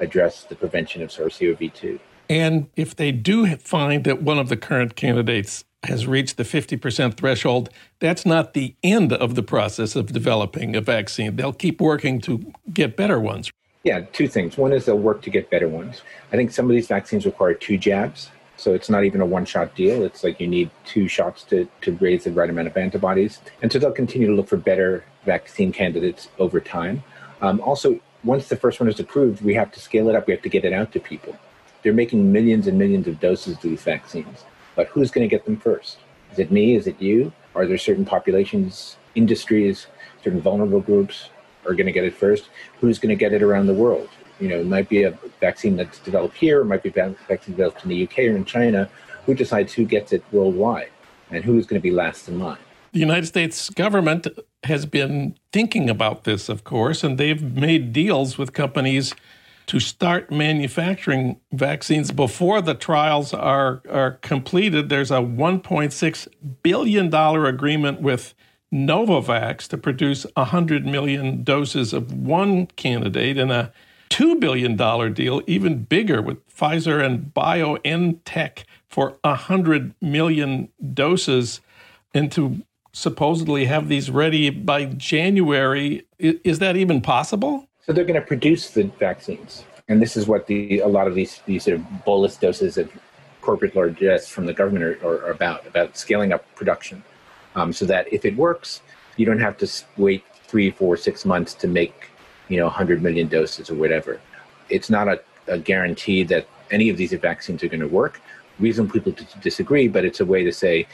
address 0.00 0.44
the 0.44 0.54
prevention 0.54 1.02
of 1.02 1.10
SARS-CoV-2. 1.12 1.98
And 2.28 2.68
if 2.76 2.96
they 2.96 3.12
do 3.12 3.56
find 3.56 4.04
that 4.04 4.22
one 4.22 4.38
of 4.38 4.48
the 4.48 4.56
current 4.56 4.96
candidates 4.96 5.64
has 5.84 6.06
reached 6.06 6.36
the 6.36 6.42
50% 6.42 7.14
threshold, 7.14 7.70
that's 8.00 8.26
not 8.26 8.54
the 8.54 8.74
end 8.82 9.12
of 9.12 9.34
the 9.34 9.42
process 9.42 9.94
of 9.94 10.12
developing 10.12 10.74
a 10.74 10.80
vaccine. 10.80 11.36
They'll 11.36 11.52
keep 11.52 11.80
working 11.80 12.20
to 12.22 12.52
get 12.72 12.96
better 12.96 13.20
ones. 13.20 13.50
Yeah, 13.84 14.00
two 14.12 14.26
things. 14.26 14.58
One 14.58 14.72
is 14.72 14.86
they'll 14.86 14.98
work 14.98 15.22
to 15.22 15.30
get 15.30 15.48
better 15.48 15.68
ones. 15.68 16.02
I 16.32 16.36
think 16.36 16.50
some 16.50 16.64
of 16.64 16.72
these 16.72 16.88
vaccines 16.88 17.24
require 17.24 17.54
two 17.54 17.78
jabs. 17.78 18.30
So 18.56 18.74
it's 18.74 18.90
not 18.90 19.04
even 19.04 19.20
a 19.20 19.26
one 19.26 19.44
shot 19.44 19.74
deal. 19.76 20.02
It's 20.02 20.24
like 20.24 20.40
you 20.40 20.48
need 20.48 20.70
two 20.84 21.08
shots 21.08 21.44
to, 21.44 21.68
to 21.82 21.92
raise 21.96 22.24
the 22.24 22.32
right 22.32 22.50
amount 22.50 22.68
of 22.68 22.76
antibodies. 22.76 23.40
And 23.62 23.70
so 23.70 23.78
they'll 23.78 23.92
continue 23.92 24.26
to 24.26 24.34
look 24.34 24.48
for 24.48 24.56
better 24.56 25.04
vaccine 25.24 25.72
candidates 25.72 26.28
over 26.38 26.58
time. 26.58 27.04
Um, 27.42 27.60
also, 27.60 28.00
once 28.26 28.48
the 28.48 28.56
first 28.56 28.80
one 28.80 28.88
is 28.88 29.00
approved, 29.00 29.42
we 29.42 29.54
have 29.54 29.72
to 29.72 29.80
scale 29.80 30.08
it 30.08 30.14
up. 30.14 30.26
We 30.26 30.32
have 30.34 30.42
to 30.42 30.48
get 30.48 30.64
it 30.64 30.72
out 30.72 30.92
to 30.92 31.00
people. 31.00 31.36
They're 31.82 31.92
making 31.92 32.32
millions 32.32 32.66
and 32.66 32.78
millions 32.78 33.06
of 33.06 33.20
doses 33.20 33.56
of 33.56 33.62
these 33.62 33.82
vaccines. 33.82 34.44
But 34.74 34.88
who's 34.88 35.10
going 35.10 35.26
to 35.26 35.34
get 35.34 35.44
them 35.44 35.56
first? 35.56 35.98
Is 36.32 36.38
it 36.38 36.50
me? 36.50 36.74
Is 36.74 36.86
it 36.86 37.00
you? 37.00 37.32
Are 37.54 37.66
there 37.66 37.78
certain 37.78 38.04
populations, 38.04 38.96
industries, 39.14 39.86
certain 40.22 40.40
vulnerable 40.40 40.80
groups 40.80 41.30
are 41.64 41.72
going 41.72 41.86
to 41.86 41.92
get 41.92 42.04
it 42.04 42.14
first? 42.14 42.50
Who's 42.80 42.98
going 42.98 43.16
to 43.16 43.16
get 43.16 43.32
it 43.32 43.42
around 43.42 43.66
the 43.66 43.74
world? 43.74 44.10
you 44.40 44.48
know, 44.48 44.58
it 44.58 44.66
might 44.66 44.88
be 44.88 45.04
a 45.04 45.18
vaccine 45.40 45.76
that's 45.76 45.98
developed 45.98 46.36
here, 46.36 46.60
it 46.60 46.66
might 46.66 46.82
be 46.82 46.90
a 46.90 46.92
vaccine 46.92 47.54
developed 47.54 47.82
in 47.84 47.90
the 47.90 48.04
UK 48.04 48.18
or 48.18 48.36
in 48.36 48.44
China. 48.44 48.88
Who 49.24 49.34
decides 49.34 49.72
who 49.72 49.84
gets 49.84 50.12
it 50.12 50.22
worldwide 50.30 50.90
and 51.30 51.44
who's 51.44 51.66
going 51.66 51.80
to 51.80 51.82
be 51.82 51.90
last 51.90 52.28
in 52.28 52.38
line? 52.38 52.58
The 52.92 53.00
United 53.00 53.26
States 53.26 53.70
government 53.70 54.28
has 54.66 54.86
been 54.86 55.36
thinking 55.52 55.88
about 55.90 56.24
this, 56.24 56.48
of 56.48 56.64
course, 56.64 57.02
and 57.02 57.18
they've 57.18 57.42
made 57.42 57.92
deals 57.92 58.38
with 58.38 58.52
companies 58.52 59.14
to 59.66 59.80
start 59.80 60.30
manufacturing 60.30 61.40
vaccines 61.52 62.12
before 62.12 62.60
the 62.60 62.74
trials 62.74 63.34
are, 63.34 63.82
are 63.90 64.12
completed. 64.22 64.88
There's 64.88 65.10
a 65.10 65.14
$1.6 65.14 66.28
billion 66.62 67.14
agreement 67.14 68.00
with 68.00 68.34
Novavax 68.72 69.66
to 69.68 69.78
produce 69.78 70.24
100 70.34 70.86
million 70.86 71.42
doses 71.42 71.92
of 71.92 72.12
one 72.12 72.66
candidate 72.66 73.38
and 73.38 73.50
a 73.50 73.72
$2 74.10 74.38
billion 74.38 74.76
deal, 75.12 75.42
even 75.46 75.82
bigger, 75.82 76.22
with 76.22 76.46
Pfizer 76.48 77.04
and 77.04 77.32
BioNTech 77.34 78.64
for 78.88 79.18
100 79.22 79.94
million 80.00 80.68
doses, 80.94 81.60
and 82.14 82.30
to 82.32 82.62
supposedly 82.96 83.66
have 83.66 83.88
these 83.88 84.10
ready 84.10 84.48
by 84.48 84.86
January. 84.86 86.06
Is 86.18 86.60
that 86.60 86.76
even 86.76 87.02
possible? 87.02 87.68
So 87.84 87.92
they're 87.92 88.06
going 88.06 88.18
to 88.18 88.26
produce 88.26 88.70
the 88.70 88.84
vaccines. 88.98 89.64
And 89.88 90.00
this 90.00 90.16
is 90.16 90.26
what 90.26 90.46
the 90.46 90.78
a 90.78 90.88
lot 90.88 91.06
of 91.06 91.14
these, 91.14 91.42
these 91.44 91.64
sort 91.64 91.76
of 91.76 92.04
bolus 92.06 92.36
doses 92.36 92.78
of 92.78 92.90
corporate 93.42 93.76
largesse 93.76 94.26
from 94.28 94.46
the 94.46 94.54
government 94.54 94.82
are, 95.04 95.26
are 95.26 95.30
about, 95.30 95.66
about 95.66 95.98
scaling 95.98 96.32
up 96.32 96.42
production. 96.54 97.04
Um, 97.54 97.70
so 97.70 97.84
that 97.84 98.10
if 98.10 98.24
it 98.24 98.34
works, 98.34 98.80
you 99.18 99.26
don't 99.26 99.40
have 99.40 99.58
to 99.58 99.70
wait 99.98 100.24
three, 100.32 100.70
four, 100.70 100.96
six 100.96 101.26
months 101.26 101.52
to 101.54 101.68
make 101.68 102.08
you 102.48 102.56
know 102.56 102.64
100 102.64 103.02
million 103.02 103.28
doses 103.28 103.68
or 103.68 103.74
whatever. 103.74 104.20
It's 104.70 104.88
not 104.88 105.06
a, 105.06 105.20
a 105.48 105.58
guarantee 105.58 106.22
that 106.24 106.48
any 106.70 106.88
of 106.88 106.96
these 106.96 107.12
vaccines 107.12 107.62
are 107.62 107.68
going 107.68 107.80
to 107.80 107.88
work. 107.88 108.22
Reason 108.58 108.90
people 108.90 109.14
disagree, 109.42 109.86
but 109.86 110.06
it's 110.06 110.20
a 110.20 110.24
way 110.24 110.44
to 110.44 110.52
say 110.52 110.86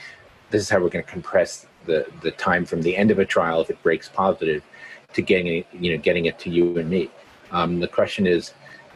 this 0.51 0.63
is 0.63 0.69
how 0.69 0.81
we're 0.81 0.89
going 0.89 1.05
to 1.05 1.11
compress 1.11 1.67
the, 1.87 2.07
the 2.23 2.31
time 2.33 2.65
from 2.65 2.83
the 2.83 2.97
end 2.97 3.11
of 3.11 3.19
a 3.19 3.25
trial 3.25 3.61
if 3.61 3.71
it 3.71 3.83
breaks 3.83 4.09
positive 4.09 4.63
to 5.15 5.23
getting 5.23 5.47
it, 5.47 5.67
you 5.73 5.93
know 5.93 6.03
getting 6.03 6.27
it 6.27 6.39
to 6.41 6.51
you 6.51 6.77
and 6.79 6.89
me. 6.89 7.11
Um, 7.51 7.81
the 7.81 7.89
question 7.89 8.27
is, 8.27 8.53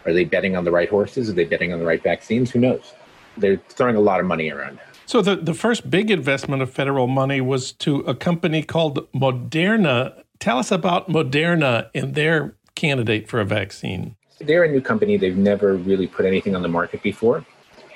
are 0.06 0.12
they 0.12 0.24
betting 0.24 0.56
on 0.56 0.64
the 0.64 0.70
right 0.70 0.88
horses? 0.88 1.28
Are 1.28 1.34
they 1.34 1.44
betting 1.44 1.72
on 1.72 1.78
the 1.78 1.84
right 1.84 2.02
vaccines? 2.02 2.50
Who 2.50 2.60
knows? 2.60 2.94
They're 3.36 3.60
throwing 3.68 3.96
a 3.96 4.00
lot 4.00 4.20
of 4.20 4.26
money 4.26 4.50
around. 4.50 4.78
So 5.04 5.20
the, 5.20 5.36
the 5.36 5.54
first 5.54 5.88
big 5.90 6.10
investment 6.10 6.62
of 6.62 6.70
federal 6.70 7.06
money 7.06 7.40
was 7.40 7.72
to 7.72 8.00
a 8.00 8.14
company 8.14 8.62
called 8.62 9.12
Moderna 9.12 10.24
Tell 10.38 10.58
us 10.58 10.70
about 10.70 11.08
Moderna 11.08 11.88
and 11.94 12.14
their 12.14 12.54
candidate 12.74 13.28
for 13.28 13.40
a 13.40 13.44
vaccine. 13.44 14.16
They're 14.40 14.64
a 14.64 14.70
new 14.70 14.80
company. 14.80 15.16
They've 15.16 15.36
never 15.36 15.76
really 15.76 16.06
put 16.06 16.26
anything 16.26 16.54
on 16.54 16.62
the 16.62 16.68
market 16.68 17.02
before. 17.02 17.44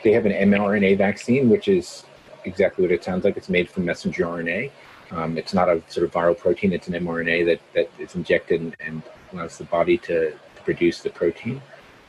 They 0.02 0.12
have 0.12 0.24
an 0.24 0.32
mRNA 0.32 0.96
vaccine, 0.96 1.50
which 1.50 1.68
is 1.68 2.04
exactly 2.44 2.82
what 2.82 2.92
it 2.92 3.04
sounds 3.04 3.24
like. 3.24 3.36
It's 3.36 3.48
made 3.48 3.68
from 3.68 3.84
messenger 3.84 4.24
RNA. 4.24 4.70
Um, 5.10 5.36
it's 5.38 5.54
not 5.54 5.68
a 5.68 5.82
sort 5.88 6.04
of 6.04 6.12
viral 6.12 6.38
protein. 6.38 6.72
It's 6.72 6.88
an 6.88 6.94
mRNA 6.94 7.46
that, 7.46 7.60
that 7.74 7.90
is 7.98 8.14
injected 8.14 8.76
and, 8.80 9.02
allows 9.32 9.58
the 9.58 9.64
body 9.64 9.96
to, 9.96 10.32
to 10.32 10.62
produce 10.64 11.02
the 11.02 11.10
protein. 11.10 11.62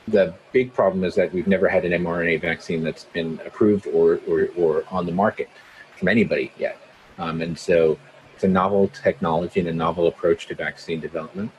The 0.08 0.34
big 0.52 0.74
problem 0.74 1.04
is 1.04 1.14
that 1.14 1.32
we've 1.32 1.46
never 1.46 1.68
had 1.68 1.84
an 1.84 1.92
mRNA 2.02 2.40
vaccine 2.40 2.82
that's 2.82 3.04
been 3.04 3.40
approved 3.46 3.86
or, 3.86 4.18
or, 4.26 4.48
or 4.56 4.84
on 4.90 5.06
the 5.06 5.12
market 5.12 5.48
from 5.96 6.08
anybody 6.08 6.50
yet. 6.58 6.78
Um, 7.18 7.40
and 7.40 7.56
so 7.56 7.96
it's 8.34 8.42
a 8.42 8.48
novel 8.48 8.88
technology 8.88 9.60
and 9.60 9.68
a 9.68 9.72
novel 9.72 10.08
approach 10.08 10.48
to 10.48 10.56
vaccine 10.56 10.98
development 10.98 11.52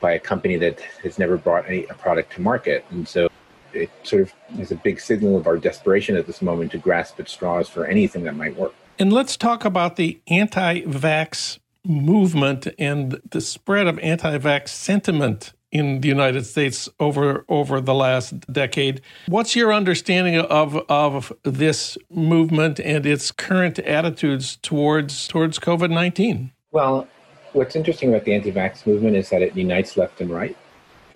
by 0.00 0.12
a 0.12 0.18
company 0.18 0.56
that 0.56 0.80
has 1.02 1.18
never 1.18 1.36
brought 1.36 1.68
any, 1.68 1.84
a 1.84 1.94
product 1.94 2.32
to 2.32 2.40
market. 2.40 2.84
And 2.88 3.06
so 3.06 3.28
it 3.72 3.90
sort 4.02 4.22
of 4.22 4.32
is 4.58 4.70
a 4.70 4.76
big 4.76 5.00
signal 5.00 5.36
of 5.36 5.46
our 5.46 5.56
desperation 5.56 6.16
at 6.16 6.26
this 6.26 6.42
moment 6.42 6.72
to 6.72 6.78
grasp 6.78 7.20
at 7.20 7.28
straws 7.28 7.68
for 7.68 7.86
anything 7.86 8.24
that 8.24 8.36
might 8.36 8.56
work. 8.56 8.74
And 8.98 9.12
let's 9.12 9.36
talk 9.36 9.64
about 9.64 9.96
the 9.96 10.20
anti 10.28 10.82
vax 10.82 11.58
movement 11.84 12.68
and 12.78 13.20
the 13.30 13.40
spread 13.40 13.86
of 13.86 13.98
anti 14.00 14.38
vax 14.38 14.68
sentiment 14.68 15.52
in 15.72 16.00
the 16.00 16.08
United 16.08 16.44
States 16.44 16.88
over 16.98 17.44
over 17.48 17.80
the 17.80 17.94
last 17.94 18.40
decade. 18.52 19.00
What's 19.26 19.54
your 19.54 19.72
understanding 19.72 20.36
of 20.36 20.76
of 20.88 21.32
this 21.44 21.96
movement 22.10 22.80
and 22.80 23.06
its 23.06 23.30
current 23.30 23.78
attitudes 23.80 24.56
towards 24.62 25.28
towards 25.28 25.58
COVID 25.58 25.90
nineteen? 25.90 26.52
Well, 26.72 27.08
what's 27.52 27.76
interesting 27.76 28.10
about 28.10 28.24
the 28.24 28.34
anti-vax 28.34 28.86
movement 28.86 29.16
is 29.16 29.30
that 29.30 29.42
it 29.42 29.56
unites 29.56 29.96
left 29.96 30.20
and 30.20 30.30
right. 30.30 30.56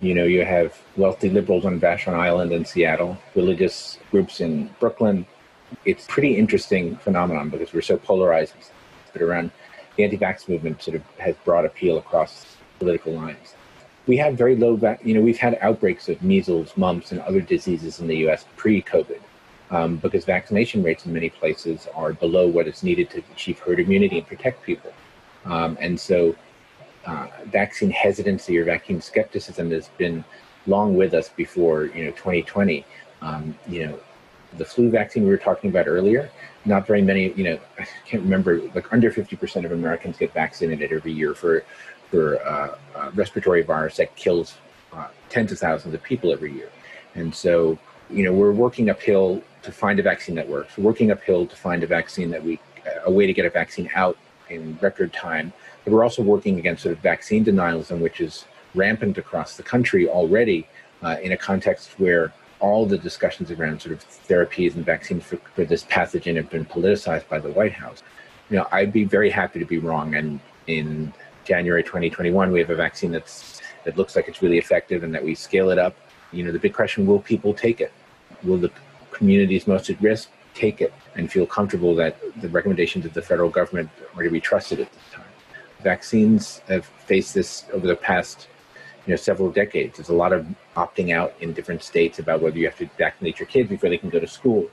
You 0.05 0.13
know, 0.13 0.25
you 0.25 0.45
have 0.45 0.77
wealthy 0.97 1.31
liberals 1.31 1.65
on 1.65 1.79
Vashon 1.79 2.13
Island 2.13 2.51
in 2.51 2.63
Seattle, 2.63 3.17
religious 3.33 3.97
groups 4.11 4.39
in 4.39 4.69
Brooklyn. 4.79 5.25
It's 5.83 6.05
pretty 6.05 6.37
interesting 6.37 6.95
phenomenon 6.97 7.49
because 7.49 7.73
we're 7.73 7.81
so 7.81 7.97
polarized. 7.97 8.53
But 9.13 9.23
around 9.23 9.49
the 9.95 10.03
anti-vax 10.03 10.47
movement 10.47 10.83
sort 10.83 10.97
of 10.97 11.01
has 11.17 11.33
broad 11.43 11.65
appeal 11.65 11.97
across 11.97 12.55
political 12.77 13.13
lines. 13.13 13.55
We 14.05 14.15
had 14.15 14.37
very 14.37 14.55
low, 14.55 14.79
you 15.03 15.15
know, 15.15 15.21
we've 15.21 15.39
had 15.39 15.57
outbreaks 15.59 16.07
of 16.07 16.21
measles, 16.21 16.77
mumps, 16.77 17.11
and 17.11 17.19
other 17.21 17.41
diseases 17.41 17.99
in 17.99 18.05
the 18.05 18.17
U.S. 18.17 18.45
pre-COVID 18.57 19.21
um, 19.71 19.95
because 19.95 20.23
vaccination 20.23 20.83
rates 20.83 21.07
in 21.07 21.13
many 21.13 21.31
places 21.31 21.87
are 21.95 22.13
below 22.13 22.45
what 22.47 22.67
is 22.67 22.83
needed 22.83 23.09
to 23.09 23.23
achieve 23.31 23.57
herd 23.57 23.79
immunity 23.79 24.19
and 24.19 24.27
protect 24.27 24.61
people. 24.61 24.93
Um, 25.45 25.79
and 25.81 25.99
so, 25.99 26.35
uh, 27.05 27.27
vaccine 27.45 27.91
hesitancy 27.91 28.57
or 28.57 28.65
vaccine 28.65 29.01
skepticism 29.01 29.71
has 29.71 29.89
been 29.97 30.23
long 30.67 30.95
with 30.95 31.13
us 31.13 31.29
before 31.29 31.85
you 31.85 32.05
know 32.05 32.11
2020. 32.11 32.85
Um, 33.21 33.57
you 33.67 33.87
know, 33.87 33.99
the 34.57 34.65
flu 34.65 34.89
vaccine 34.89 35.23
we 35.23 35.29
were 35.29 35.37
talking 35.37 35.69
about 35.69 35.87
earlier 35.87 36.29
not 36.65 36.87
very 36.87 37.01
many, 37.01 37.31
you 37.33 37.43
know, 37.43 37.59
I 37.79 37.85
can't 38.05 38.23
remember, 38.23 38.59
like 38.73 38.91
under 38.91 39.11
50% 39.11 39.65
of 39.65 39.71
Americans 39.71 40.17
get 40.17 40.33
vaccinated 40.33 40.91
every 40.91 41.13
year 41.13 41.33
for, 41.33 41.63
for 42.09 42.45
uh, 42.45 42.77
a 42.95 43.11
respiratory 43.11 43.61
virus 43.61 43.97
that 43.97 44.15
kills 44.15 44.57
uh, 44.91 45.07
tens 45.29 45.51
of 45.51 45.59
thousands 45.59 45.93
of 45.93 46.01
people 46.01 46.33
every 46.33 46.51
year. 46.51 46.69
And 47.13 47.33
so, 47.33 47.77
you 48.09 48.23
know, 48.23 48.33
we're 48.33 48.51
working 48.51 48.89
uphill 48.89 49.41
to 49.61 49.71
find 49.71 49.99
a 49.99 50.03
vaccine 50.03 50.35
that 50.35 50.47
works. 50.47 50.77
We're 50.77 50.85
working 50.85 51.11
uphill 51.11 51.45
to 51.45 51.55
find 51.55 51.83
a 51.83 51.87
vaccine 51.87 52.29
that 52.31 52.43
we, 52.43 52.59
a 53.05 53.11
way 53.11 53.27
to 53.27 53.33
get 53.33 53.45
a 53.45 53.49
vaccine 53.49 53.89
out 53.95 54.17
in 54.49 54.77
record 54.81 55.13
time. 55.13 55.53
But 55.85 55.93
we're 55.93 56.03
also 56.03 56.23
working 56.23 56.59
against 56.59 56.83
sort 56.83 56.97
of 56.97 57.01
vaccine 57.01 57.45
denialism, 57.45 57.99
which 57.99 58.19
is 58.19 58.45
rampant 58.73 59.17
across 59.17 59.55
the 59.55 59.63
country 59.63 60.09
already 60.09 60.67
uh, 61.01 61.17
in 61.21 61.31
a 61.31 61.37
context 61.37 61.91
where 61.99 62.33
all 62.59 62.85
the 62.85 62.97
discussions 62.97 63.51
around 63.51 63.81
sort 63.81 63.93
of 63.93 64.03
therapies 64.27 64.75
and 64.75 64.83
vaccines 64.85 65.23
for, 65.23 65.37
for 65.53 65.63
this 65.63 65.83
pathogen 65.83 66.35
have 66.35 66.49
been 66.49 66.65
politicized 66.65 67.27
by 67.29 67.37
the 67.39 67.49
White 67.49 67.73
House. 67.73 68.01
You 68.49 68.57
know, 68.57 68.67
I'd 68.71 68.91
be 68.91 69.03
very 69.03 69.29
happy 69.29 69.59
to 69.59 69.65
be 69.65 69.77
wrong. 69.77 70.15
And 70.15 70.39
in 70.67 71.13
January 71.43 71.83
2021, 71.83 72.51
we 72.51 72.59
have 72.59 72.69
a 72.69 72.75
vaccine 72.75 73.11
that's 73.11 73.61
that 73.83 73.97
looks 73.97 74.15
like 74.15 74.27
it's 74.27 74.41
really 74.41 74.57
effective 74.57 75.03
and 75.03 75.13
that 75.13 75.23
we 75.23 75.35
scale 75.35 75.69
it 75.69 75.77
up. 75.77 75.95
You 76.31 76.43
know, 76.43 76.51
the 76.51 76.59
big 76.59 76.73
question: 76.73 77.05
Will 77.05 77.19
people 77.19 77.53
take 77.53 77.81
it? 77.81 77.91
Will 78.43 78.57
the 78.57 78.71
communities 79.11 79.67
most 79.67 79.89
at 79.89 80.01
risk 80.01 80.29
take 80.53 80.81
it 80.81 80.93
and 81.15 81.31
feel 81.31 81.45
comfortable 81.45 81.93
that 81.95 82.17
the 82.41 82.49
recommendations 82.49 83.05
of 83.05 83.13
the 83.13 83.21
federal 83.21 83.49
government 83.49 83.89
are 84.15 84.23
to 84.23 84.29
be 84.29 84.41
trusted 84.41 84.79
at 84.79 84.91
this 84.91 85.03
time? 85.11 85.24
Vaccines 85.81 86.61
have 86.67 86.85
faced 86.85 87.33
this 87.33 87.65
over 87.73 87.85
the 87.85 87.95
past 87.95 88.47
you 89.05 89.11
know 89.11 89.17
several 89.17 89.51
decades. 89.51 89.97
There's 89.97 90.09
a 90.09 90.13
lot 90.13 90.33
of 90.33 90.47
opting 90.75 91.13
out 91.13 91.35
in 91.39 91.53
different 91.53 91.83
states 91.83 92.19
about 92.19 92.41
whether 92.41 92.57
you 92.57 92.65
have 92.65 92.77
to 92.77 92.89
vaccinate 92.97 93.39
your 93.39 93.47
kids 93.47 93.69
before 93.69 93.89
they 93.89 93.97
can 93.97 94.09
go 94.09 94.19
to 94.19 94.27
school. 94.27 94.69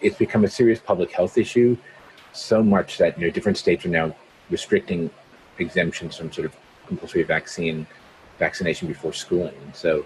It's 0.00 0.16
become 0.16 0.44
a 0.44 0.48
serious 0.48 0.78
public 0.78 1.10
health 1.12 1.38
issue, 1.38 1.76
so 2.32 2.62
much 2.62 2.98
that 2.98 3.18
you 3.18 3.26
know 3.26 3.30
different 3.30 3.58
states 3.58 3.86
are 3.86 3.90
now 3.90 4.14
restricting 4.50 5.10
exemptions 5.58 6.16
from 6.16 6.32
sort 6.32 6.46
of 6.46 6.56
compulsory 6.86 7.22
vaccine 7.22 7.86
vaccination 8.38 8.88
before 8.88 9.12
schooling. 9.12 9.56
So, 9.72 10.04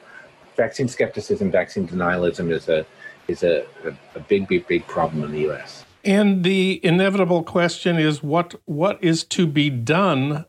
vaccine 0.57 0.89
skepticism, 0.89 1.51
vaccine 1.51 1.89
denialism 1.89 2.53
is 2.53 2.69
a 2.69 2.87
is 3.27 3.43
a, 3.43 3.65
a, 3.85 3.95
a 4.17 4.21
big, 4.21 4.49
big, 4.49 4.67
big 4.67 4.87
problem 4.87 5.25
in 5.25 5.33
the 5.33 5.41
U.S. 5.41 5.85
And 6.05 6.45
the 6.45 6.85
inevitable 6.85 7.43
question 7.43 7.99
is 7.99 8.23
what 8.23 8.55
what 8.65 9.03
is 9.03 9.25
to 9.25 9.47
be 9.47 9.71
done 9.71 10.47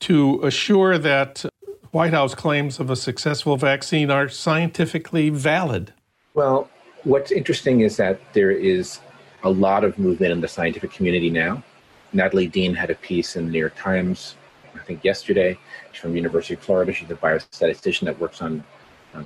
to 0.00 0.40
assure 0.42 0.98
that 0.98 1.44
White 1.90 2.12
House 2.12 2.34
claims 2.34 2.80
of 2.80 2.90
a 2.90 2.96
successful 2.96 3.56
vaccine 3.56 4.10
are 4.10 4.28
scientifically 4.28 5.30
valid? 5.30 5.92
Well, 6.34 6.68
what's 7.04 7.30
interesting 7.30 7.80
is 7.80 7.96
that 7.98 8.20
there 8.32 8.50
is 8.50 9.00
a 9.42 9.50
lot 9.50 9.84
of 9.84 9.98
movement 9.98 10.32
in 10.32 10.40
the 10.40 10.48
scientific 10.48 10.90
community 10.90 11.30
now. 11.30 11.62
Natalie 12.12 12.48
Dean 12.48 12.74
had 12.74 12.90
a 12.90 12.94
piece 12.94 13.36
in 13.36 13.46
the 13.46 13.52
New 13.52 13.58
York 13.58 13.76
Times, 13.76 14.36
I 14.74 14.78
think 14.78 15.04
yesterday. 15.04 15.58
She's 15.92 16.00
from 16.00 16.12
the 16.12 16.16
University 16.16 16.54
of 16.54 16.60
Florida. 16.60 16.92
She's 16.92 17.10
a 17.10 17.14
biostatistician 17.14 18.02
that 18.06 18.18
works 18.18 18.40
on, 18.40 18.64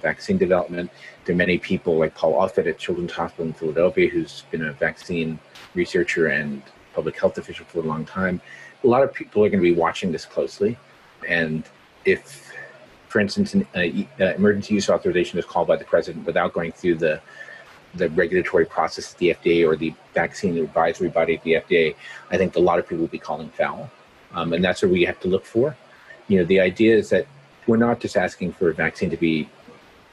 vaccine 0.02 0.36
development. 0.36 0.90
There 1.24 1.34
are 1.34 1.36
many 1.38 1.56
people 1.56 1.96
like 1.96 2.14
Paul 2.14 2.34
Offit 2.34 2.68
at 2.68 2.76
Children's 2.78 3.12
Hospital 3.12 3.46
in 3.46 3.54
Philadelphia, 3.54 4.10
who's 4.10 4.44
been 4.50 4.62
a 4.62 4.72
vaccine 4.74 5.38
researcher 5.82 6.24
and 6.28 6.62
public 6.94 7.18
health 7.18 7.38
official 7.38 7.64
for 7.66 7.78
a 7.78 7.88
long 7.92 8.04
time. 8.04 8.40
A 8.84 8.86
lot 8.86 9.02
of 9.02 9.12
people 9.12 9.44
are 9.44 9.48
going 9.48 9.62
to 9.62 9.70
be 9.74 9.78
watching 9.86 10.12
this 10.12 10.24
closely. 10.24 10.76
And 11.26 11.64
if 12.04 12.48
for 13.08 13.20
instance, 13.20 13.54
an 13.54 13.66
uh, 13.74 14.22
uh, 14.22 14.34
emergency 14.34 14.74
use 14.74 14.88
authorization 14.90 15.38
is 15.38 15.44
called 15.44 15.66
by 15.66 15.76
the 15.76 15.84
president 15.84 16.26
without 16.26 16.52
going 16.52 16.72
through 16.72 16.96
the 16.96 17.20
the 17.94 18.10
regulatory 18.10 18.66
process 18.66 19.12
at 19.12 19.18
the 19.18 19.30
FDA 19.30 19.66
or 19.66 19.74
the 19.74 19.94
vaccine 20.12 20.58
advisory 20.58 21.08
body 21.08 21.36
at 21.36 21.42
the 21.42 21.54
FDA, 21.54 21.96
I 22.30 22.36
think 22.36 22.54
a 22.54 22.60
lot 22.60 22.78
of 22.78 22.86
people 22.86 23.00
will 23.00 23.08
be 23.08 23.18
calling 23.18 23.48
foul, 23.48 23.90
um, 24.34 24.52
and 24.52 24.62
that's 24.62 24.82
what 24.82 24.90
we 24.90 25.04
have 25.04 25.18
to 25.20 25.28
look 25.28 25.46
for. 25.46 25.74
You 26.28 26.38
know, 26.38 26.44
the 26.44 26.60
idea 26.60 26.94
is 26.94 27.08
that 27.08 27.26
we're 27.66 27.78
not 27.78 27.98
just 27.98 28.14
asking 28.16 28.52
for 28.52 28.68
a 28.68 28.74
vaccine 28.74 29.08
to 29.08 29.16
be 29.16 29.48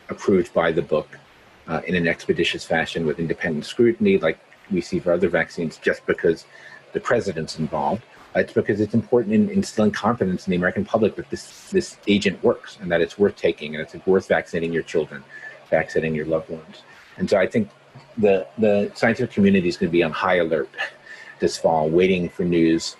approved 0.08 0.54
by 0.54 0.72
the 0.72 0.82
book 0.82 1.20
uh, 1.68 1.82
in 1.86 1.96
an 1.96 2.08
expeditious 2.08 2.64
fashion 2.64 3.06
with 3.06 3.20
independent 3.20 3.66
scrutiny, 3.66 4.18
like 4.18 4.40
we 4.72 4.82
see 4.82 5.00
for 5.00 5.14
other 5.14 5.30
vaccines, 5.30 5.78
just 5.78 6.06
because 6.06 6.46
the 6.94 7.00
president's 7.00 7.60
involved. 7.60 8.04
It's 8.36 8.52
because 8.52 8.82
it's 8.82 8.94
important 8.94 9.34
in 9.34 9.50
instilling 9.50 9.92
confidence 9.92 10.46
in 10.46 10.52
the 10.52 10.58
American 10.58 10.84
public 10.84 11.16
that 11.16 11.30
this 11.30 11.70
this 11.70 11.98
agent 12.08 12.44
works 12.44 12.78
and 12.82 12.92
that 12.92 13.00
it's 13.00 13.18
worth 13.18 13.36
taking 13.38 13.76
and 13.76 13.82
it's 13.82 13.96
worth 14.06 14.28
vaccinating 14.28 14.74
your 14.74 14.84
children, 14.84 15.24
vaccinating 15.70 16.16
your 16.16 16.26
loved 16.26 16.50
ones. 16.50 16.84
And 17.18 17.30
so 17.30 17.38
I 17.38 17.48
think 17.48 17.70
the 18.18 18.46
the 18.58 18.92
scientific 18.94 19.32
community 19.32 19.70
is 19.70 19.78
going 19.78 19.90
to 19.90 19.92
be 19.92 20.04
on 20.04 20.12
high 20.12 20.38
alert 20.38 20.70
this 21.40 21.58
fall, 21.58 21.90
waiting 21.90 22.28
for 22.28 22.44
news 22.44 22.98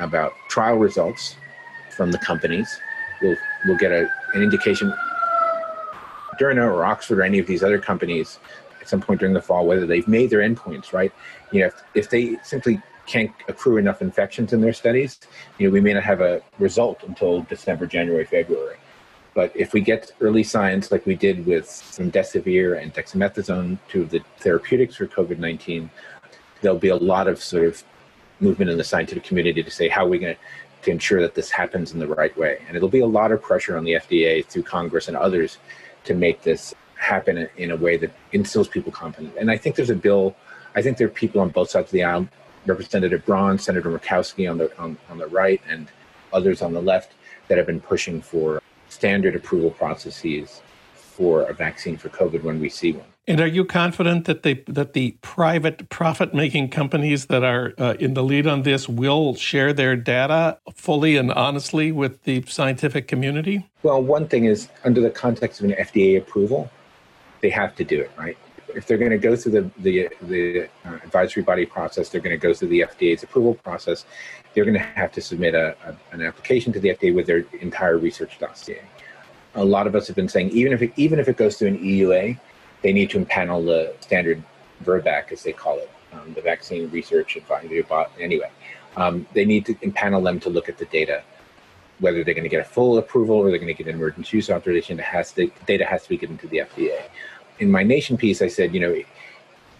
about 0.00 0.32
trial 0.48 0.76
results 0.76 1.36
from 1.96 2.10
the 2.10 2.18
companies. 2.18 2.68
We'll 3.22 3.36
we'll 3.66 3.78
get 3.78 3.92
a, 3.92 4.08
an 4.34 4.42
indication. 4.42 4.92
Moderna 6.34 6.66
or 6.66 6.84
Oxford 6.84 7.20
or 7.20 7.22
any 7.22 7.38
of 7.38 7.46
these 7.46 7.62
other 7.62 7.78
companies 7.78 8.38
at 8.84 8.88
some 8.90 9.00
point 9.00 9.20
during 9.20 9.34
the 9.34 9.40
fall 9.40 9.66
whether 9.66 9.86
they've 9.86 10.06
made 10.06 10.30
their 10.30 10.40
endpoints 10.40 10.92
right. 10.92 11.12
You 11.52 11.60
know, 11.60 11.66
if, 11.66 11.82
if 11.94 12.10
they 12.10 12.36
simply 12.42 12.80
can't 13.06 13.32
accrue 13.48 13.78
enough 13.78 14.02
infections 14.02 14.52
in 14.52 14.60
their 14.60 14.72
studies, 14.72 15.20
you 15.58 15.66
know, 15.66 15.72
we 15.72 15.80
may 15.80 15.94
not 15.94 16.04
have 16.04 16.20
a 16.20 16.42
result 16.58 17.02
until 17.02 17.42
December, 17.42 17.86
January, 17.86 18.24
February. 18.24 18.76
But 19.34 19.52
if 19.56 19.72
we 19.72 19.80
get 19.80 20.12
early 20.20 20.44
signs 20.44 20.92
like 20.92 21.06
we 21.06 21.14
did 21.14 21.44
with 21.44 21.66
remdesivir 21.98 22.80
and 22.80 22.94
dexamethasone, 22.94 23.78
two 23.88 24.02
of 24.02 24.10
the 24.10 24.20
therapeutics 24.38 24.96
for 24.96 25.06
COVID 25.06 25.38
19, 25.38 25.90
there'll 26.60 26.78
be 26.78 26.88
a 26.88 26.96
lot 26.96 27.26
of 27.26 27.42
sort 27.42 27.66
of 27.66 27.82
movement 28.40 28.70
in 28.70 28.78
the 28.78 28.84
scientific 28.84 29.24
community 29.24 29.62
to 29.62 29.70
say 29.70 29.88
how 29.88 30.04
are 30.04 30.08
we 30.08 30.18
going 30.18 30.36
to 30.82 30.90
ensure 30.90 31.20
that 31.22 31.34
this 31.34 31.50
happens 31.50 31.92
in 31.92 31.98
the 31.98 32.06
right 32.06 32.36
way. 32.36 32.62
And 32.68 32.76
it'll 32.76 32.88
be 32.88 33.00
a 33.00 33.06
lot 33.06 33.32
of 33.32 33.42
pressure 33.42 33.76
on 33.76 33.84
the 33.84 33.94
FDA 33.94 34.44
through 34.46 34.64
Congress 34.64 35.08
and 35.08 35.16
others 35.16 35.58
to 36.04 36.14
make 36.14 36.42
this 36.42 36.74
happen 37.04 37.48
in 37.56 37.70
a 37.70 37.76
way 37.76 37.96
that 37.96 38.10
instills 38.32 38.68
people 38.68 38.90
confidence. 38.90 39.36
And 39.38 39.50
I 39.50 39.56
think 39.56 39.76
there's 39.76 39.90
a 39.90 39.96
bill, 39.96 40.34
I 40.74 40.82
think 40.82 40.98
there 40.98 41.06
are 41.06 41.10
people 41.10 41.40
on 41.40 41.50
both 41.50 41.70
sides 41.70 41.88
of 41.88 41.92
the 41.92 42.04
aisle 42.04 42.28
Representative 42.66 43.24
Braun, 43.24 43.58
Senator 43.58 43.90
Murkowski 43.90 44.50
on 44.50 44.58
the 44.58 44.76
on, 44.78 44.96
on 45.10 45.18
the 45.18 45.26
right, 45.26 45.60
and 45.68 45.88
others 46.32 46.62
on 46.62 46.72
the 46.72 46.80
left 46.80 47.12
that 47.48 47.58
have 47.58 47.66
been 47.66 47.80
pushing 47.80 48.20
for 48.22 48.62
standard 48.88 49.36
approval 49.36 49.70
processes 49.70 50.62
for 50.94 51.42
a 51.42 51.52
vaccine 51.52 51.96
for 51.96 52.08
COVID 52.08 52.42
when 52.42 52.60
we 52.60 52.68
see 52.68 52.92
one. 52.92 53.06
And 53.26 53.40
are 53.40 53.46
you 53.46 53.64
confident 53.64 54.26
that 54.26 54.42
they 54.42 54.64
that 54.66 54.92
the 54.92 55.12
private 55.22 55.88
profit-making 55.88 56.68
companies 56.68 57.26
that 57.26 57.42
are 57.42 57.72
uh, 57.78 57.94
in 57.98 58.14
the 58.14 58.22
lead 58.22 58.46
on 58.46 58.62
this 58.62 58.86
will 58.88 59.34
share 59.34 59.72
their 59.72 59.96
data 59.96 60.58
fully 60.74 61.16
and 61.16 61.32
honestly 61.32 61.90
with 61.90 62.22
the 62.24 62.42
scientific 62.42 63.08
community? 63.08 63.66
Well, 63.82 64.02
one 64.02 64.28
thing 64.28 64.44
is 64.44 64.68
under 64.84 65.00
the 65.00 65.10
context 65.10 65.60
of 65.60 65.66
an 65.70 65.72
FDA 65.72 66.18
approval, 66.18 66.70
they 67.44 67.50
have 67.50 67.76
to 67.76 67.84
do 67.84 68.00
it, 68.00 68.10
right? 68.16 68.38
if 68.74 68.86
they're 68.86 68.98
going 68.98 69.10
to 69.10 69.18
go 69.18 69.36
through 69.36 69.52
the 69.52 69.70
the, 69.78 70.08
the 70.22 70.68
uh, 70.84 70.94
advisory 71.04 71.42
body 71.42 71.66
process, 71.66 72.08
they're 72.08 72.20
going 72.20 72.38
to 72.38 72.46
go 72.48 72.52
through 72.54 72.68
the 72.68 72.80
FDA's 72.80 73.22
approval 73.22 73.54
process. 73.54 74.04
They're 74.52 74.64
going 74.64 74.74
to 74.74 74.88
have 75.02 75.12
to 75.12 75.20
submit 75.20 75.54
a, 75.54 75.76
a, 75.86 75.96
an 76.12 76.22
application 76.22 76.72
to 76.72 76.80
the 76.80 76.88
FDA 76.88 77.14
with 77.14 77.26
their 77.26 77.44
entire 77.60 77.98
research 77.98 78.38
dossier. 78.38 78.82
A 79.54 79.64
lot 79.64 79.86
of 79.86 79.94
us 79.94 80.06
have 80.08 80.16
been 80.16 80.28
saying 80.28 80.50
even 80.50 80.72
if 80.72 80.82
it, 80.82 80.92
even 80.96 81.18
if 81.18 81.28
it 81.28 81.36
goes 81.36 81.56
through 81.56 81.68
an 81.68 81.78
EUA, 81.78 82.38
they 82.82 82.92
need 82.92 83.10
to 83.10 83.24
impanel 83.24 83.64
the 83.64 83.94
standard 84.00 84.42
VRBPAC, 84.84 85.32
as 85.32 85.42
they 85.42 85.52
call 85.52 85.78
it, 85.78 85.90
um, 86.12 86.32
the 86.34 86.40
Vaccine 86.40 86.90
Research 86.90 87.36
Advisory 87.36 87.82
Body. 87.82 88.10
Anyway, 88.18 88.50
um, 88.96 89.26
they 89.34 89.44
need 89.44 89.64
to 89.66 89.74
impanel 89.76 90.22
them 90.24 90.40
to 90.40 90.50
look 90.50 90.68
at 90.68 90.78
the 90.78 90.86
data 90.86 91.22
whether 92.00 92.24
they're 92.24 92.34
going 92.34 92.44
to 92.44 92.50
get 92.50 92.60
a 92.60 92.68
full 92.68 92.98
approval 92.98 93.36
or 93.36 93.50
they're 93.50 93.58
going 93.58 93.74
to 93.74 93.82
get 93.82 93.86
an 93.86 93.94
emergency 93.94 94.36
use 94.36 94.50
authorization, 94.50 94.98
has 94.98 95.32
to, 95.32 95.50
data 95.66 95.84
has 95.84 96.02
to 96.02 96.08
be 96.08 96.16
given 96.16 96.36
to 96.38 96.48
the 96.48 96.58
FDA. 96.58 97.02
In 97.58 97.70
my 97.70 97.82
nation 97.82 98.16
piece, 98.16 98.42
I 98.42 98.48
said, 98.48 98.74
you 98.74 98.80
know, 98.80 98.96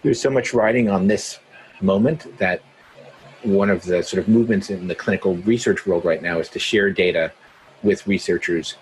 there's 0.01 0.21
so 0.21 0.29
much 0.29 0.53
riding 0.53 0.89
on 0.89 1.07
this 1.07 1.39
moment 1.81 2.37
that 2.37 2.61
one 3.43 3.69
of 3.69 3.83
the 3.83 4.01
sort 4.01 4.21
of 4.21 4.27
movements 4.29 4.69
in 4.69 4.87
the 4.87 4.95
clinical 4.95 5.35
research 5.37 5.85
world 5.85 6.05
right 6.05 6.21
now 6.21 6.39
is 6.39 6.49
to 6.49 6.59
share 6.59 6.89
data 6.89 7.31
with 7.83 8.07
researchers 8.07 8.75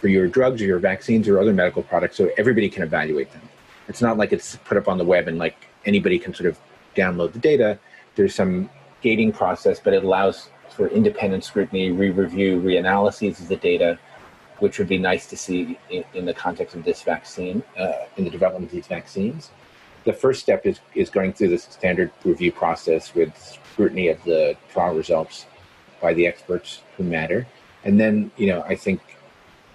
for 0.00 0.08
your 0.08 0.26
drugs 0.26 0.60
or 0.60 0.64
your 0.64 0.78
vaccines 0.78 1.28
or 1.28 1.38
other 1.38 1.52
medical 1.52 1.82
products 1.82 2.16
so 2.16 2.30
everybody 2.36 2.68
can 2.68 2.82
evaluate 2.82 3.32
them. 3.32 3.42
It's 3.88 4.02
not 4.02 4.18
like 4.18 4.32
it's 4.32 4.56
put 4.64 4.76
up 4.76 4.88
on 4.88 4.98
the 4.98 5.04
web 5.04 5.28
and 5.28 5.38
like 5.38 5.68
anybody 5.86 6.18
can 6.18 6.34
sort 6.34 6.48
of 6.48 6.58
download 6.96 7.32
the 7.32 7.38
data. 7.38 7.78
There's 8.16 8.34
some 8.34 8.68
gating 9.00 9.32
process, 9.32 9.80
but 9.80 9.94
it 9.94 10.04
allows 10.04 10.50
for 10.70 10.88
independent 10.88 11.44
scrutiny, 11.44 11.90
re-review, 11.90 12.60
reanalyses 12.60 13.40
of 13.40 13.48
the 13.48 13.56
data, 13.56 13.98
which 14.58 14.78
would 14.78 14.88
be 14.88 14.98
nice 14.98 15.26
to 15.26 15.36
see 15.36 15.78
in, 15.90 16.04
in 16.14 16.24
the 16.24 16.34
context 16.34 16.74
of 16.74 16.84
this 16.84 17.02
vaccine, 17.02 17.62
uh, 17.78 17.92
in 18.16 18.24
the 18.24 18.30
development 18.30 18.66
of 18.66 18.70
these 18.70 18.86
vaccines. 18.86 19.50
The 20.04 20.12
first 20.12 20.40
step 20.40 20.66
is, 20.66 20.80
is 20.94 21.10
going 21.10 21.32
through 21.32 21.48
the 21.48 21.58
standard 21.58 22.10
review 22.24 22.52
process 22.52 23.14
with 23.14 23.36
scrutiny 23.38 24.08
of 24.08 24.22
the 24.24 24.56
trial 24.72 24.94
results 24.94 25.46
by 26.00 26.12
the 26.14 26.26
experts 26.26 26.82
who 26.96 27.04
matter. 27.04 27.46
And 27.84 27.98
then, 27.98 28.30
you 28.36 28.48
know, 28.48 28.62
I 28.62 28.74
think 28.74 29.00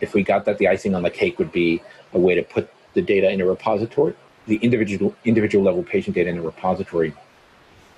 if 0.01 0.13
we 0.13 0.23
got 0.23 0.45
that, 0.45 0.57
the 0.57 0.67
icing 0.67 0.95
on 0.95 1.03
the 1.03 1.09
cake 1.09 1.39
would 1.39 1.51
be 1.51 1.81
a 2.13 2.19
way 2.19 2.35
to 2.35 2.43
put 2.43 2.69
the 2.93 3.01
data 3.01 3.29
in 3.29 3.41
a 3.41 3.45
repository, 3.45 4.13
the 4.45 4.57
individual 4.57 5.15
individual 5.25 5.63
level 5.63 5.83
patient 5.83 6.15
data 6.15 6.29
in 6.29 6.37
a 6.37 6.41
repository 6.41 7.13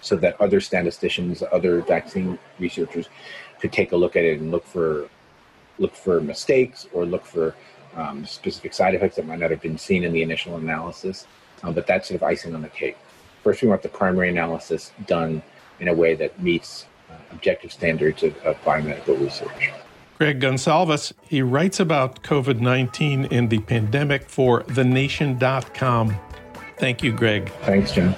so 0.01 0.15
that 0.15 0.39
other 0.39 0.61
statisticians, 0.61 1.43
other 1.51 1.81
vaccine 1.81 2.39
researchers 2.59 3.09
could 3.59 3.71
take 3.71 3.91
a 3.91 3.95
look 3.95 4.15
at 4.15 4.23
it 4.23 4.39
and 4.39 4.51
look 4.51 4.65
for 4.65 5.09
look 5.79 5.95
for 5.95 6.21
mistakes 6.21 6.87
or 6.93 7.05
look 7.05 7.25
for 7.25 7.55
um, 7.95 8.25
specific 8.25 8.73
side 8.73 8.93
effects 8.95 9.15
that 9.15 9.25
might 9.25 9.39
not 9.39 9.51
have 9.51 9.61
been 9.61 9.77
seen 9.77 10.03
in 10.03 10.13
the 10.13 10.21
initial 10.21 10.55
analysis. 10.55 11.25
Um, 11.63 11.73
but 11.73 11.87
that's 11.87 12.07
sort 12.07 12.15
of 12.15 12.23
icing 12.23 12.55
on 12.55 12.61
the 12.61 12.69
cake. 12.69 12.97
First, 13.43 13.61
we 13.61 13.67
want 13.67 13.81
the 13.81 13.89
primary 13.89 14.29
analysis 14.29 14.91
done 15.07 15.41
in 15.79 15.87
a 15.87 15.93
way 15.93 16.15
that 16.15 16.41
meets 16.41 16.85
uh, 17.09 17.13
objective 17.31 17.71
standards 17.71 18.23
of, 18.23 18.35
of 18.43 18.61
biomedical 18.63 19.19
research. 19.19 19.71
Greg 20.17 20.41
Gonsalves, 20.41 21.13
he 21.21 21.41
writes 21.41 21.79
about 21.79 22.23
COVID 22.23 22.59
19 22.59 23.25
and 23.31 23.49
the 23.49 23.59
pandemic 23.59 24.29
for 24.29 24.63
thenation.com. 24.63 26.15
Thank 26.77 27.03
you, 27.03 27.13
Greg. 27.13 27.49
Thanks, 27.61 27.93
Jon. 27.93 28.15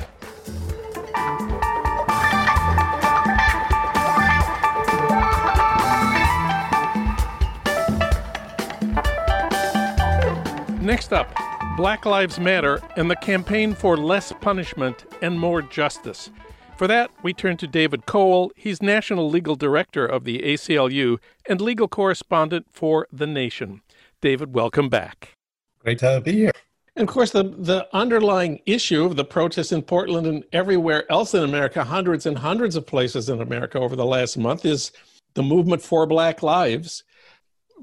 Next 10.91 11.13
up, 11.13 11.33
Black 11.77 12.05
Lives 12.05 12.37
Matter 12.37 12.81
and 12.97 13.09
the 13.09 13.15
campaign 13.15 13.73
for 13.73 13.95
less 13.95 14.33
punishment 14.41 15.05
and 15.21 15.39
more 15.39 15.61
justice. 15.61 16.29
For 16.75 16.85
that, 16.85 17.09
we 17.23 17.33
turn 17.33 17.55
to 17.57 17.65
David 17.65 18.05
Cole. 18.05 18.51
He's 18.57 18.81
National 18.81 19.29
Legal 19.29 19.55
Director 19.55 20.05
of 20.05 20.25
the 20.25 20.39
ACLU 20.39 21.19
and 21.47 21.61
legal 21.61 21.87
correspondent 21.87 22.65
for 22.73 23.07
The 23.09 23.25
Nation. 23.25 23.83
David, 24.19 24.53
welcome 24.53 24.89
back. 24.89 25.37
Great 25.79 25.99
to 25.99 26.19
be 26.19 26.33
here. 26.33 26.51
And 26.97 27.07
of 27.07 27.13
course, 27.13 27.31
the, 27.31 27.43
the 27.43 27.87
underlying 27.93 28.59
issue 28.65 29.05
of 29.05 29.15
the 29.15 29.23
protests 29.23 29.71
in 29.71 29.83
Portland 29.83 30.27
and 30.27 30.43
everywhere 30.51 31.09
else 31.09 31.33
in 31.33 31.43
America, 31.43 31.85
hundreds 31.85 32.25
and 32.25 32.37
hundreds 32.37 32.75
of 32.75 32.85
places 32.85 33.29
in 33.29 33.39
America 33.41 33.79
over 33.79 33.95
the 33.95 34.05
last 34.05 34.37
month, 34.37 34.65
is 34.65 34.91
the 35.35 35.43
movement 35.43 35.81
for 35.81 36.05
Black 36.05 36.43
Lives 36.43 37.05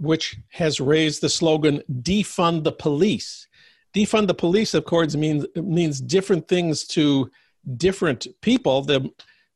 which 0.00 0.36
has 0.50 0.80
raised 0.80 1.20
the 1.20 1.28
slogan 1.28 1.82
defund 2.02 2.64
the 2.64 2.72
police. 2.72 3.46
Defund 3.94 4.26
the 4.26 4.34
police, 4.34 4.74
of 4.74 4.84
course, 4.84 5.16
means 5.16 5.46
means 5.56 6.00
different 6.00 6.48
things 6.48 6.84
to 6.88 7.30
different 7.76 8.26
people. 8.40 8.82
The 8.82 9.10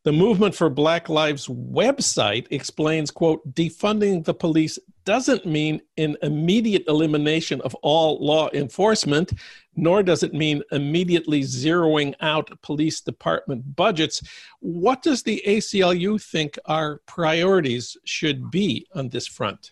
the 0.05 0.13
movement 0.13 0.57
for 0.57 0.69
Black 0.69 1.09
Lives 1.09 1.47
website 1.47 2.49
explains, 2.51 3.13
quote, 3.13 3.55
defunding 3.55 4.25
the 4.25 4.35
police 4.35 4.77
doesn't 5.05 5.47
mean 5.47 5.81
an 5.97 6.17
immediate 6.23 6.85
elimination 6.89 7.61
of 7.61 7.75
all 7.83 8.25
law 8.25 8.49
enforcement, 8.53 9.33
nor 9.77 10.03
does 10.03 10.25
it 10.25 10.35
mean 10.35 10.63
immediately 10.73 11.43
zeroing 11.43 12.15
out 12.21 12.51
police 12.63 13.01
department 13.01 13.77
budgets. 13.77 14.23
What 14.59 15.03
does 15.03 15.23
the 15.23 15.41
ACLU 15.47 16.21
think 16.21 16.59
our 16.67 17.01
priorities 17.07 17.97
should 18.05 18.51
be 18.51 18.87
on 18.95 19.09
this 19.09 19.29
front? 19.29 19.71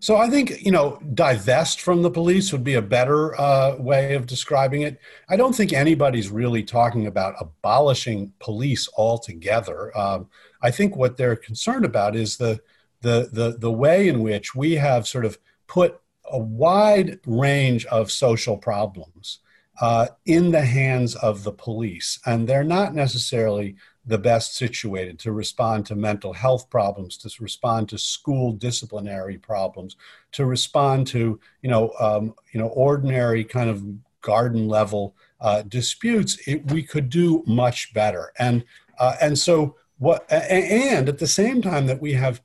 So 0.00 0.16
I 0.16 0.30
think 0.30 0.62
you 0.64 0.72
know, 0.72 0.98
divest 1.14 1.82
from 1.82 2.00
the 2.00 2.10
police 2.10 2.52
would 2.52 2.64
be 2.64 2.74
a 2.74 2.82
better 2.82 3.38
uh, 3.38 3.76
way 3.76 4.14
of 4.14 4.26
describing 4.26 4.82
it. 4.82 4.98
I 5.28 5.36
don't 5.36 5.54
think 5.54 5.72
anybody's 5.72 6.30
really 6.30 6.62
talking 6.62 7.06
about 7.06 7.34
abolishing 7.38 8.32
police 8.40 8.88
altogether. 8.96 9.96
Um, 9.96 10.28
I 10.62 10.70
think 10.70 10.96
what 10.96 11.18
they're 11.18 11.36
concerned 11.36 11.84
about 11.84 12.16
is 12.16 12.38
the 12.38 12.60
the 13.02 13.28
the 13.30 13.56
the 13.58 13.70
way 13.70 14.08
in 14.08 14.22
which 14.22 14.54
we 14.54 14.72
have 14.74 15.06
sort 15.06 15.26
of 15.26 15.38
put 15.66 16.00
a 16.24 16.38
wide 16.38 17.20
range 17.26 17.84
of 17.86 18.10
social 18.10 18.56
problems 18.56 19.40
uh, 19.82 20.08
in 20.24 20.50
the 20.50 20.64
hands 20.64 21.14
of 21.16 21.44
the 21.44 21.52
police, 21.52 22.18
and 22.24 22.48
they're 22.48 22.64
not 22.64 22.94
necessarily 22.94 23.76
the 24.06 24.18
best 24.18 24.54
situated 24.54 25.18
to 25.18 25.32
respond 25.32 25.86
to 25.86 25.94
mental 25.94 26.32
health 26.32 26.70
problems, 26.70 27.16
to 27.18 27.30
respond 27.40 27.88
to 27.88 27.98
school 27.98 28.52
disciplinary 28.52 29.36
problems, 29.36 29.96
to 30.32 30.46
respond 30.46 31.06
to 31.08 31.38
you 31.62 31.70
know 31.70 31.92
um, 32.00 32.34
you 32.52 32.60
know 32.60 32.68
ordinary 32.68 33.44
kind 33.44 33.70
of 33.70 33.84
garden 34.22 34.68
level 34.68 35.14
uh, 35.40 35.62
disputes. 35.62 36.38
It, 36.46 36.70
we 36.70 36.82
could 36.82 37.10
do 37.10 37.44
much 37.46 37.92
better, 37.92 38.32
and 38.38 38.64
uh, 38.98 39.16
and 39.20 39.38
so 39.38 39.76
what? 39.98 40.30
And 40.30 41.08
at 41.08 41.18
the 41.18 41.26
same 41.26 41.60
time 41.60 41.86
that 41.86 42.00
we 42.00 42.14
have 42.14 42.42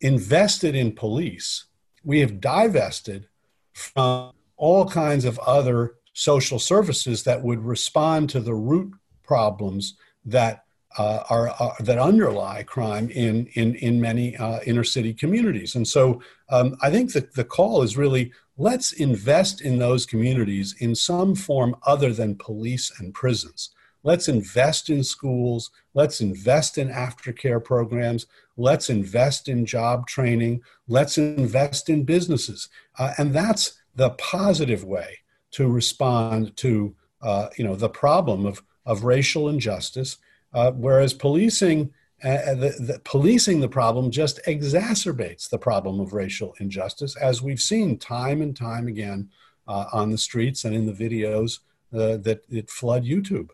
invested 0.00 0.74
in 0.74 0.92
police, 0.92 1.64
we 2.04 2.20
have 2.20 2.40
divested 2.40 3.26
from 3.72 4.32
all 4.56 4.86
kinds 4.88 5.24
of 5.24 5.38
other 5.40 5.94
social 6.12 6.58
services 6.58 7.24
that 7.24 7.42
would 7.42 7.62
respond 7.64 8.30
to 8.30 8.40
the 8.40 8.54
root 8.54 8.94
problems 9.22 9.96
that 10.24 10.65
uh, 10.98 11.24
are, 11.28 11.50
are, 11.50 11.76
that 11.80 11.98
underlie 11.98 12.62
crime 12.62 13.10
in 13.10 13.46
in 13.54 13.74
in 13.76 14.00
many 14.00 14.36
uh, 14.36 14.60
inner 14.66 14.84
city 14.84 15.12
communities. 15.12 15.74
And 15.74 15.86
so 15.86 16.20
um, 16.48 16.76
I 16.82 16.90
think 16.90 17.12
that 17.12 17.34
the 17.34 17.44
call 17.44 17.82
is 17.82 17.96
really 17.96 18.32
let's 18.56 18.92
invest 18.92 19.60
in 19.60 19.78
those 19.78 20.06
communities 20.06 20.74
in 20.78 20.94
some 20.94 21.34
form 21.34 21.76
other 21.86 22.12
than 22.12 22.36
police 22.36 22.92
and 22.98 23.12
prisons. 23.12 23.70
Let's 24.02 24.28
invest 24.28 24.88
in 24.88 25.02
schools. 25.02 25.70
Let's 25.92 26.20
invest 26.20 26.78
in 26.78 26.88
aftercare 26.88 27.62
programs. 27.62 28.26
Let's 28.56 28.88
invest 28.88 29.48
in 29.48 29.66
job 29.66 30.06
training. 30.06 30.62
Let's 30.86 31.18
invest 31.18 31.88
in 31.88 32.04
businesses. 32.04 32.68
Uh, 32.98 33.14
and 33.18 33.34
that's 33.34 33.80
the 33.96 34.10
positive 34.10 34.84
way 34.84 35.18
to 35.52 35.68
respond 35.68 36.56
to 36.58 36.94
uh, 37.20 37.48
you 37.56 37.64
know 37.64 37.74
the 37.74 37.88
problem 37.88 38.46
of 38.46 38.62
of 38.84 39.04
racial 39.04 39.48
injustice 39.48 40.18
uh, 40.56 40.72
whereas 40.72 41.12
policing, 41.12 41.92
uh, 42.24 42.28
uh, 42.28 42.54
the, 42.54 42.70
the, 42.80 43.00
policing 43.04 43.60
the 43.60 43.68
problem 43.68 44.10
just 44.10 44.40
exacerbates 44.46 45.50
the 45.50 45.58
problem 45.58 46.00
of 46.00 46.14
racial 46.14 46.54
injustice, 46.58 47.14
as 47.16 47.42
we've 47.42 47.60
seen 47.60 47.98
time 47.98 48.40
and 48.40 48.56
time 48.56 48.88
again 48.88 49.28
uh, 49.68 49.84
on 49.92 50.10
the 50.10 50.16
streets 50.16 50.64
and 50.64 50.74
in 50.74 50.86
the 50.86 50.92
videos 50.94 51.58
uh, 51.92 52.16
that, 52.16 52.40
it 52.48 52.70
flood 52.70 53.04
YouTube. 53.04 53.50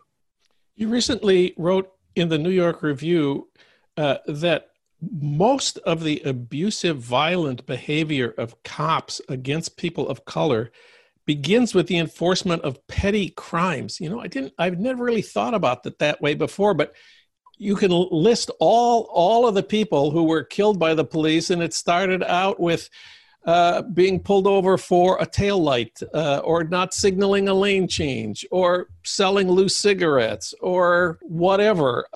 You 0.75 0.87
recently 0.87 1.53
wrote 1.57 1.91
in 2.15 2.29
the 2.29 2.37
New 2.37 2.51
York 2.51 2.81
Review 2.81 3.49
uh, 3.97 4.19
that 4.27 4.69
most 5.01 5.77
of 5.79 6.03
the 6.03 6.21
abusive, 6.23 6.99
violent 6.99 7.65
behavior 7.65 8.33
of 8.37 8.63
cops 8.63 9.19
against 9.27 9.75
people 9.75 10.07
of 10.07 10.23
color 10.23 10.71
begins 11.25 11.73
with 11.73 11.87
the 11.87 11.97
enforcement 11.97 12.61
of 12.63 12.85
petty 12.87 13.29
crimes. 13.29 13.99
You 13.99 14.09
know, 14.09 14.19
I 14.19 14.27
didn't, 14.27 14.53
I've 14.57 14.79
never 14.79 15.03
really 15.03 15.21
thought 15.21 15.53
about 15.53 15.83
that 15.83 15.99
that 15.99 16.21
way 16.21 16.33
before, 16.33 16.73
but 16.73 16.93
you 17.57 17.75
can 17.75 17.91
list 17.91 18.51
all 18.59 19.09
all 19.11 19.47
of 19.47 19.55
the 19.55 19.63
people 19.63 20.11
who 20.11 20.23
were 20.23 20.43
killed 20.43 20.79
by 20.79 20.93
the 20.93 21.05
police, 21.05 21.49
and 21.49 21.61
it 21.61 21.73
started 21.73 22.23
out 22.23 22.59
with 22.59 22.89
uh, 23.45 23.81
being 23.81 24.19
pulled 24.19 24.47
over 24.47 24.77
for 24.77 25.21
a 25.21 25.25
tail 25.25 25.61
light, 25.61 25.99
uh, 26.13 26.41
or 26.43 26.63
not 26.63 26.93
signaling 26.93 27.47
a 27.47 27.53
lane 27.53 27.87
change, 27.87 28.45
or 28.51 28.87
selling 29.03 29.49
loose 29.49 29.75
cigarettes, 29.75 30.53
or 30.61 31.19
whatever. 31.21 32.07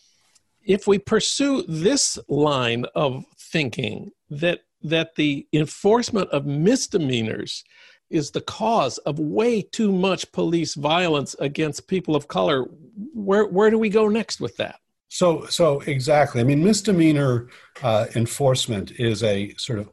If 0.66 0.88
we 0.88 1.00
pursue 1.00 1.64
this 1.68 2.18
line 2.28 2.86
of 2.96 3.24
thinking 3.38 4.12
that 4.30 4.62
that 4.84 5.16
the 5.16 5.48
enforcement 5.54 6.30
of 6.30 6.46
misdemeanors 6.46 7.64
is 8.10 8.32
the 8.32 8.42
cause 8.42 8.98
of 9.00 9.20
way 9.20 9.62
too 9.62 9.92
much 9.92 10.32
police 10.32 10.76
violence 10.76 11.36
against 11.40 11.88
people 11.88 12.16
of 12.16 12.28
color. 12.28 12.66
Where 13.14 13.46
where 13.46 13.70
do 13.70 13.78
we 13.78 13.90
go 13.90 14.08
next 14.08 14.40
with 14.40 14.58
that? 14.58 14.80
So 15.10 15.46
so 15.46 15.82
exactly. 15.82 16.42
I 16.42 16.44
mean, 16.44 16.64
misdemeanor 16.64 17.48
uh, 17.82 18.08
enforcement 18.16 18.92
is 19.00 19.24
a 19.24 19.54
sort 19.56 19.80
of 19.80 19.90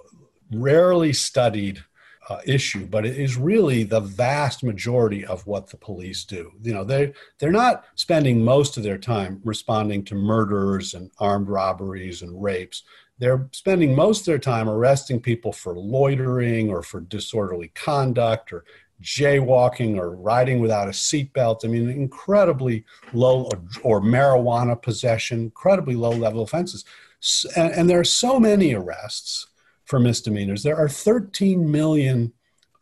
rarely 0.52 1.12
studied 1.12 1.82
uh, 2.28 2.38
issue, 2.46 2.86
but 2.86 3.04
it 3.04 3.18
is 3.18 3.36
really 3.36 3.82
the 3.82 4.00
vast 4.00 4.64
majority 4.64 5.24
of 5.26 5.46
what 5.46 5.68
the 5.68 5.76
police 5.76 6.24
do. 6.24 6.52
You 6.62 6.72
know, 6.72 6.84
they 6.84 7.12
they're 7.38 7.52
not 7.52 7.84
spending 7.96 8.42
most 8.42 8.76
of 8.76 8.82
their 8.82 8.98
time 8.98 9.40
responding 9.44 10.04
to 10.06 10.14
murders 10.14 10.94
and 10.94 11.10
armed 11.18 11.48
robberies 11.48 12.22
and 12.22 12.42
rapes. 12.42 12.82
They're 13.18 13.48
spending 13.52 13.94
most 13.94 14.20
of 14.20 14.26
their 14.26 14.38
time 14.38 14.68
arresting 14.68 15.20
people 15.20 15.52
for 15.52 15.74
loitering 15.74 16.70
or 16.70 16.82
for 16.82 17.00
disorderly 17.00 17.68
conduct 17.74 18.52
or 18.52 18.64
jaywalking 19.02 19.96
or 19.96 20.16
riding 20.16 20.60
without 20.60 20.88
a 20.88 20.92
seatbelt. 20.92 21.64
I 21.64 21.68
mean, 21.68 21.88
incredibly 21.88 22.84
low 23.12 23.44
or, 23.44 23.62
or 23.82 24.00
marijuana 24.00 24.80
possession, 24.80 25.40
incredibly 25.40 25.94
low 25.94 26.10
level 26.10 26.42
offenses. 26.42 26.84
And, 27.56 27.72
and 27.72 27.90
there 27.90 28.00
are 28.00 28.04
so 28.04 28.40
many 28.40 28.74
arrests 28.74 29.46
for 29.84 30.00
misdemeanors. 30.00 30.62
There 30.62 30.76
are 30.76 30.88
13 30.88 31.70
million 31.70 32.32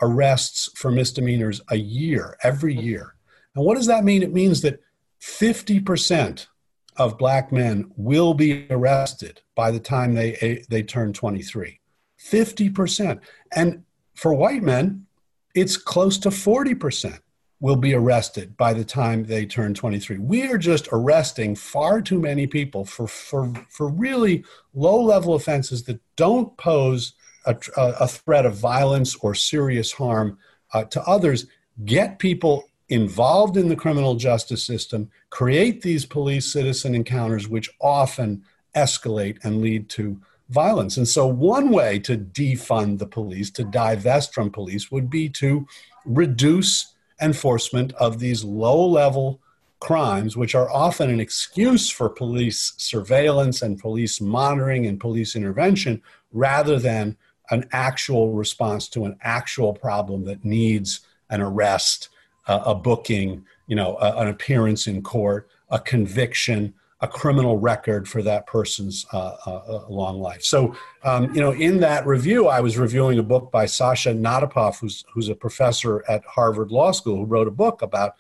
arrests 0.01 0.71
for 0.75 0.91
misdemeanors 0.91 1.61
a 1.69 1.77
year, 1.77 2.37
every 2.43 2.75
year. 2.75 3.15
And 3.55 3.65
what 3.65 3.77
does 3.77 3.87
that 3.87 4.05
mean? 4.05 4.23
It 4.23 4.33
means 4.33 4.63
that 4.63 4.81
50% 5.21 6.47
of 6.97 7.19
black 7.19 7.53
men 7.53 7.91
will 7.97 8.35
be 8.35 8.67
arrested 8.71 9.41
by 9.55 9.71
the 9.71 9.81
time 9.81 10.15
they, 10.15 10.65
they 10.69 10.83
turn 10.83 11.13
23. 11.13 11.81
50%. 12.21 13.21
And 13.55 13.85
for 14.15 14.35
white 14.35 14.63
men, 14.63 15.07
it's 15.55 15.77
close 15.77 16.19
to 16.19 16.31
40% 16.31 17.19
will 17.61 17.77
be 17.77 17.95
arrested 17.95 18.57
by 18.57 18.73
the 18.73 18.85
time 18.85 19.25
they 19.25 19.47
turn 19.47 19.73
23. 19.73 20.19
We 20.19 20.51
are 20.51 20.59
just 20.59 20.89
arresting 20.91 21.55
far 21.55 22.03
too 22.03 22.19
many 22.19 22.47
people 22.47 22.85
for, 22.85 23.07
for, 23.07 23.53
for 23.69 23.89
really 23.89 24.45
low 24.75 25.01
level 25.01 25.35
offenses 25.35 25.85
that 25.85 26.01
don't 26.17 26.57
pose 26.57 27.15
a, 27.47 27.57
a 27.77 28.09
threat 28.09 28.47
of 28.47 28.57
violence 28.57 29.15
or 29.17 29.35
serious 29.35 29.93
harm 29.93 30.39
uh, 30.73 30.85
to 30.85 31.03
others. 31.03 31.47
Get 31.85 32.19
people 32.19 32.65
involved 32.89 33.57
in 33.57 33.69
the 33.69 33.77
criminal 33.77 34.15
justice 34.15 34.65
system, 34.65 35.11
create 35.31 35.83
these 35.83 36.05
police 36.05 36.53
citizen 36.53 36.95
encounters, 36.95 37.49
which 37.49 37.71
often 37.81 38.45
escalate 38.75 39.39
and 39.45 39.61
lead 39.61 39.89
to 39.91 40.21
violence. 40.51 40.97
And 40.97 41.09
so, 41.09 41.27
one 41.27 41.71
way 41.71 41.99
to 42.01 42.17
defund 42.17 42.99
the 42.99 43.07
police, 43.07 43.51
to 43.53 43.65
divest 43.65 44.35
from 44.35 44.51
police, 44.51 44.91
would 44.91 45.09
be 45.09 45.29
to 45.31 45.67
reduce 46.05 46.95
enforcement 47.21 47.93
of 47.95 48.19
these 48.19 48.45
low 48.45 48.85
level 48.87 49.41
crimes, 49.81 50.37
which 50.37 50.55
are 50.55 50.71
often 50.71 51.11
an 51.11 51.21
excuse 51.21 51.89
for 51.91 52.09
police 52.09 52.75
surveillance 52.77 53.63
and 53.63 53.81
police 53.81 54.21
monitoring 54.21 54.87
and 54.87 55.01
police 55.01 55.35
intervention, 55.35 56.03
rather 56.33 56.79
than 56.79 57.17
an 57.51 57.69
actual 57.73 58.33
response 58.33 58.89
to 58.89 59.05
an 59.05 59.17
actual 59.23 59.73
problem 59.73 60.25
that 60.25 60.45
needs 60.45 61.01
an 61.31 61.41
arrest, 61.41 62.09
uh, 62.47 62.63
a 62.67 62.75
booking, 62.75 63.45
you 63.67 63.77
know, 63.77 63.97
a, 63.99 64.19
an 64.19 64.29
appearance 64.29 64.87
in 64.87 65.03
court, 65.03 65.49
a 65.71 65.79
conviction, 65.79 66.75
a 67.01 67.09
criminal 67.09 67.59
record 67.59 68.09
for 68.09 68.23
that 68.23 68.47
person's 68.47 69.07
uh, 69.13 69.37
uh, 69.47 69.51
uh, 69.51 69.85
long 69.89 70.21
life. 70.21 70.45
So, 70.45 70.77
um, 71.03 71.35
you 71.35 71.41
know, 71.41 71.51
in 71.51 71.81
that 71.81 72.07
review, 72.07 72.47
I 72.47 72.61
was 72.61 72.79
reviewing 72.79 73.19
a 73.19 73.25
book 73.25 73.51
by 73.51 73.67
Sasha 73.67 74.11
Natapoff, 74.11 74.79
who's 74.81 75.05
who's 75.13 75.29
a 75.29 75.35
professor 75.35 76.05
at 76.09 76.25
Harvard 76.25 76.71
Law 76.71 76.93
School, 76.93 77.17
who 77.17 77.25
wrote 77.25 77.49
a 77.49 77.53
book 77.53 77.83
about 77.83 78.15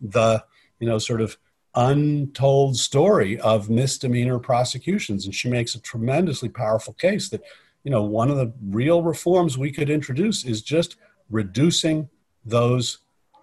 the, 0.00 0.44
you 0.80 0.88
know, 0.88 0.98
sort 0.98 1.20
of 1.20 1.38
untold 1.76 2.76
story 2.76 3.38
of 3.40 3.70
misdemeanor 3.70 4.38
prosecutions, 4.38 5.24
and 5.24 5.34
she 5.34 5.48
makes 5.48 5.74
a 5.74 5.80
tremendously 5.80 6.48
powerful 6.48 6.94
case 6.94 7.28
that, 7.28 7.42
you 7.84 7.90
know, 7.90 8.02
one 8.02 8.30
of 8.30 8.36
the 8.36 8.52
real 8.68 9.02
reforms 9.02 9.58
we 9.58 9.72
could 9.72 9.90
introduce 9.90 10.44
is 10.44 10.62
just 10.62 10.96
reducing 11.30 12.08
those 12.44 12.98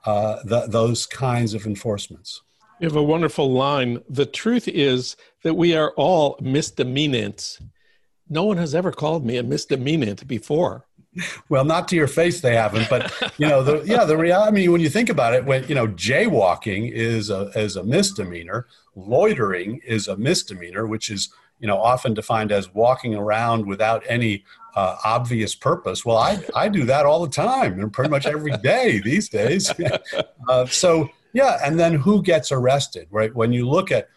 uh, 0.06 0.38
the, 0.44 0.68
those 0.68 1.06
kinds 1.06 1.54
of 1.54 1.66
enforcements. 1.66 2.42
You 2.80 2.88
have 2.88 2.96
a 2.96 3.04
wonderful 3.04 3.52
line. 3.52 4.02
The 4.10 4.26
truth 4.26 4.68
is 4.68 5.16
that 5.44 5.54
we 5.54 5.76
are 5.76 5.92
all 5.92 6.38
misdemeanants. 6.42 7.62
No 8.28 8.44
one 8.44 8.58
has 8.58 8.74
ever 8.74 8.92
called 8.92 9.26
me 9.26 9.38
a 9.38 9.44
misdemeanant 9.44 10.28
before. 10.28 10.88
Well, 11.50 11.66
not 11.66 11.88
to 11.90 11.96
your 11.96 12.08
face, 12.08 12.42
they 12.42 12.56
haven't. 12.56 12.90
But 12.90 13.14
you 13.38 13.48
know, 13.48 13.62
the, 13.62 13.84
yeah, 13.86 14.06
the 14.06 14.18
reality. 14.18 14.48
I 14.48 14.52
mean, 14.52 14.72
when 14.72 14.82
you 14.82 14.90
think 14.90 15.10
about 15.10 15.34
it, 15.34 15.46
when 15.46 15.68
you 15.68 15.76
know, 15.76 15.88
jaywalking 15.88 16.92
is 16.92 17.30
a 17.30 17.52
is 17.56 17.76
a 17.76 17.84
misdemeanor. 17.84 18.68
Loitering 18.96 19.82
is 19.86 20.08
a 20.08 20.16
misdemeanor, 20.16 20.88
which 20.88 21.10
is 21.10 21.30
you 21.62 21.68
know 21.68 21.78
often 21.78 22.14
defined 22.14 22.52
as 22.52 22.74
walking 22.74 23.16
around 23.16 23.66
without 23.66 24.04
any 24.08 24.44
uh, 24.76 24.98
obvious 25.06 25.56
purpose. 25.56 26.06
Well, 26.06 26.18
I 26.18 26.44
I 26.56 26.68
do 26.68 26.84
that 26.86 27.06
all 27.06 27.22
the 27.22 27.32
time, 27.32 27.80
and 27.80 27.94
pretty 27.94 28.10
much 28.10 28.26
every 28.26 28.52
day 28.58 29.00
these 29.00 29.30
days. 29.30 29.72
uh, 30.50 30.66
so 30.66 31.10
yeah, 31.34 31.60
and 31.64 31.80
then 31.80 31.94
who 31.94 32.22
gets 32.22 32.52
arrested, 32.52 33.08
right? 33.12 33.34
When 33.34 33.54
you 33.54 33.70
look 33.70 33.92
at 33.92 34.10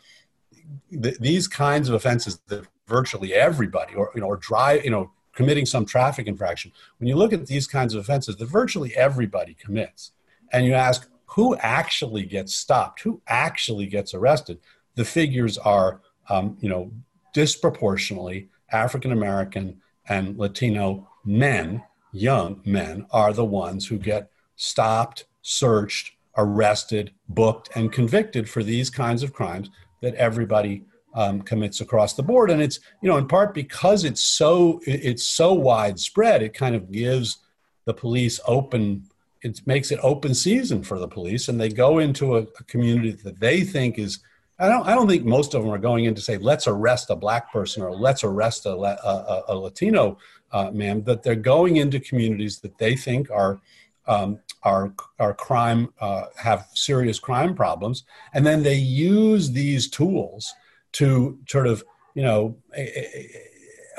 th- 0.91 1.19
these 1.19 1.47
kinds 1.47 1.89
of 1.89 1.95
offenses 1.95 2.41
that 2.49 2.67
virtually 2.87 3.35
everybody, 3.35 3.95
or 3.95 4.11
you 4.15 4.21
know, 4.21 4.27
or 4.27 4.37
drive, 4.37 4.85
you 4.85 4.91
know, 4.91 5.11
committing 5.35 5.67
some 5.67 5.85
traffic 5.85 6.27
infraction. 6.27 6.73
When 6.99 7.09
you 7.09 7.17
look 7.17 7.33
at 7.33 7.47
these 7.47 7.67
kinds 7.67 7.95
of 7.95 8.01
offenses 8.01 8.37
that 8.37 8.47
virtually 8.47 8.95
everybody 8.97 9.55
commits, 9.55 10.13
and 10.53 10.65
you 10.65 10.75
ask 10.75 11.09
who 11.27 11.57
actually 11.57 12.25
gets 12.25 12.55
stopped, 12.55 13.03
who 13.03 13.21
actually 13.27 13.87
gets 13.87 14.15
arrested, 14.15 14.61
the 14.95 15.05
figures 15.05 15.59
are, 15.59 16.01
um, 16.29 16.57
you 16.61 16.69
know, 16.69 16.93
disproportionately 17.35 18.49
African 18.73 19.13
American 19.13 19.83
and 20.09 20.39
Latino 20.39 21.09
men, 21.25 21.83
young 22.13 22.63
men, 22.65 23.07
are 23.11 23.33
the 23.33 23.45
ones 23.45 23.87
who 23.87 23.99
get 23.99 24.31
stopped, 24.57 25.27
searched, 25.43 26.13
arrested, 26.37 27.13
booked, 27.29 27.69
and 27.75 27.93
convicted 27.93 28.49
for 28.49 28.63
these 28.63 28.89
kinds 28.91 29.23
of 29.23 29.33
crimes 29.33 29.71
that 30.01 30.15
everybody 30.15 30.85
um, 31.15 31.43
commits 31.43 31.81
across 31.81 32.15
the 32.15 32.23
board. 32.23 32.51
And 32.51 32.61
it's 32.61 32.81
you 33.01 33.09
know 33.09 33.17
in 33.17 33.29
part 33.29 33.55
because 33.55 34.05
it's 34.05 34.23
so 34.23 34.81
it's 34.87 35.25
so 35.25 35.53
widespread, 35.53 36.43
it 36.43 36.55
kind 36.55 36.75
of 36.75 36.91
gives 36.91 37.39
the 37.85 37.95
police 37.95 38.41
open. 38.47 39.05
It 39.43 39.61
makes 39.67 39.91
it 39.91 40.01
open 40.03 40.35
season 40.35 40.83
for 40.83 40.99
the 40.99 41.09
police, 41.09 41.49
and 41.49 41.61
they 41.61 41.69
go 41.69 41.99
into 41.99 42.37
a, 42.37 42.41
a 42.41 42.65
community 42.67 43.13
that 43.13 43.41
they 43.41 43.63
think 43.63 43.99
is. 43.99 44.21
I 44.59 44.69
don't. 44.69 44.87
I 44.87 44.95
don't 44.95 45.09
think 45.09 45.25
most 45.25 45.55
of 45.55 45.63
them 45.63 45.73
are 45.73 45.79
going 45.79 46.05
in 46.05 46.15
to 46.15 46.21
say, 46.21 46.37
"Let's 46.39 46.69
arrest 46.69 47.11
a 47.11 47.17
black 47.17 47.53
person" 47.53 47.83
or 47.83 47.93
"Let's 47.93 48.23
arrest 48.23 48.67
a, 48.67 48.71
a, 48.71 49.45
a 49.49 49.55
Latino 49.55 50.19
uh, 50.53 50.71
man." 50.71 51.01
But 51.01 51.23
they're 51.23 51.35
going 51.35 51.77
into 51.77 51.99
communities 51.99 52.61
that 52.61 52.79
they 52.79 52.95
think 52.95 53.31
are 53.31 53.61
um, 54.07 54.39
our 54.63 54.95
our 55.19 55.35
crime 55.35 55.93
uh, 56.01 56.27
have 56.37 56.69
serious 56.75 57.19
crime 57.19 57.55
problems, 57.55 58.05
and 58.33 58.47
then 58.47 58.63
they 58.63 58.77
use 58.77 59.51
these 59.51 59.89
tools 59.89 60.55
to 60.93 61.39
sort 61.49 61.67
of 61.67 61.85
you 62.15 62.23
know 62.23 62.57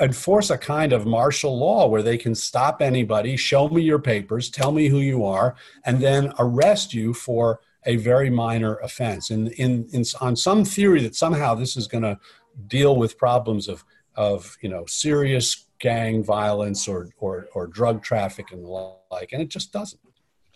enforce 0.00 0.50
a 0.50 0.58
kind 0.58 0.92
of 0.92 1.06
martial 1.06 1.58
law 1.58 1.86
where 1.86 2.02
they 2.02 2.18
can 2.18 2.34
stop 2.34 2.80
anybody, 2.80 3.36
show 3.36 3.68
me 3.68 3.82
your 3.82 3.98
papers, 3.98 4.50
tell 4.50 4.72
me 4.72 4.88
who 4.88 4.98
you 4.98 5.24
are, 5.24 5.54
and 5.84 6.00
then 6.00 6.32
arrest 6.38 6.94
you 6.94 7.14
for 7.14 7.60
a 7.86 7.96
very 7.96 8.30
minor 8.30 8.76
offense. 8.76 9.30
And 9.30 9.48
in, 9.52 9.88
in, 9.92 10.04
on 10.20 10.36
some 10.36 10.64
theory 10.64 11.02
that 11.02 11.14
somehow 11.14 11.54
this 11.54 11.76
is 11.76 11.86
going 11.86 12.02
to 12.04 12.18
deal 12.66 12.96
with 12.96 13.18
problems 13.18 13.68
of 13.68 13.84
of 14.16 14.56
you 14.62 14.68
know 14.68 14.84
serious 14.86 15.66
gang 15.78 16.24
violence 16.24 16.88
or, 16.88 17.10
or 17.18 17.48
or 17.54 17.66
drug 17.66 18.02
traffic 18.02 18.50
and 18.50 18.64
the 18.64 18.94
like, 19.10 19.32
and 19.32 19.42
it 19.42 19.48
just 19.48 19.72
doesn't. 19.72 20.00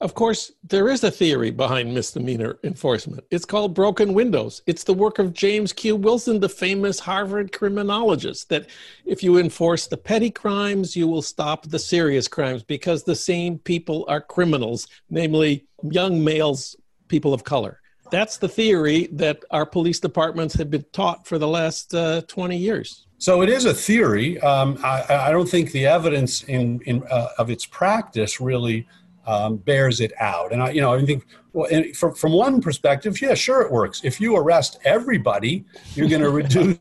Of 0.00 0.14
course, 0.14 0.50
there 0.66 0.88
is 0.88 1.04
a 1.04 1.10
theory 1.10 1.50
behind 1.50 1.92
misdemeanor 1.92 2.58
enforcement. 2.64 3.22
It's 3.30 3.44
called 3.44 3.74
broken 3.74 4.14
windows. 4.14 4.62
It's 4.66 4.82
the 4.82 4.94
work 4.94 5.18
of 5.18 5.34
James 5.34 5.74
Q. 5.74 5.94
Wilson, 5.94 6.40
the 6.40 6.48
famous 6.48 6.98
Harvard 6.98 7.52
criminologist, 7.52 8.48
that 8.48 8.70
if 9.04 9.22
you 9.22 9.36
enforce 9.36 9.88
the 9.88 9.98
petty 9.98 10.30
crimes, 10.30 10.96
you 10.96 11.06
will 11.06 11.20
stop 11.20 11.66
the 11.66 11.78
serious 11.78 12.28
crimes 12.28 12.62
because 12.62 13.02
the 13.02 13.14
same 13.14 13.58
people 13.58 14.06
are 14.08 14.22
criminals, 14.22 14.88
namely 15.10 15.66
young 15.82 16.24
males, 16.24 16.76
people 17.10 17.34
of 17.34 17.44
color. 17.44 17.80
That's 18.10 18.38
the 18.38 18.48
theory 18.48 19.08
that 19.12 19.44
our 19.50 19.66
police 19.66 20.00
departments 20.00 20.54
have 20.54 20.70
been 20.70 20.84
taught 20.92 21.26
for 21.26 21.38
the 21.38 21.46
last 21.46 21.94
uh, 21.94 22.22
20 22.22 22.56
years. 22.56 23.06
So 23.18 23.42
it 23.42 23.50
is 23.50 23.66
a 23.66 23.74
theory. 23.74 24.40
Um, 24.40 24.78
I, 24.82 25.28
I, 25.28 25.30
don't 25.30 25.48
think 25.48 25.72
the 25.72 25.86
evidence 25.86 26.42
in, 26.44 26.80
in 26.86 27.02
uh, 27.10 27.28
of 27.36 27.50
its 27.50 27.66
practice 27.66 28.40
really 28.40 28.88
um, 29.26 29.58
bears 29.58 30.00
it 30.00 30.12
out. 30.18 30.52
And 30.52 30.62
I, 30.62 30.70
you 30.70 30.80
know, 30.80 30.94
I 30.94 31.04
think 31.04 31.26
well, 31.52 31.68
from 31.94 32.14
from 32.14 32.32
one 32.32 32.62
perspective, 32.62 33.20
yeah, 33.20 33.34
sure, 33.34 33.60
it 33.60 33.70
works. 33.70 34.00
If 34.04 34.20
you 34.20 34.36
arrest 34.36 34.78
everybody, 34.84 35.66
you're 35.94 36.08
going 36.08 36.22
to 36.28 36.30
reduce 36.30 36.78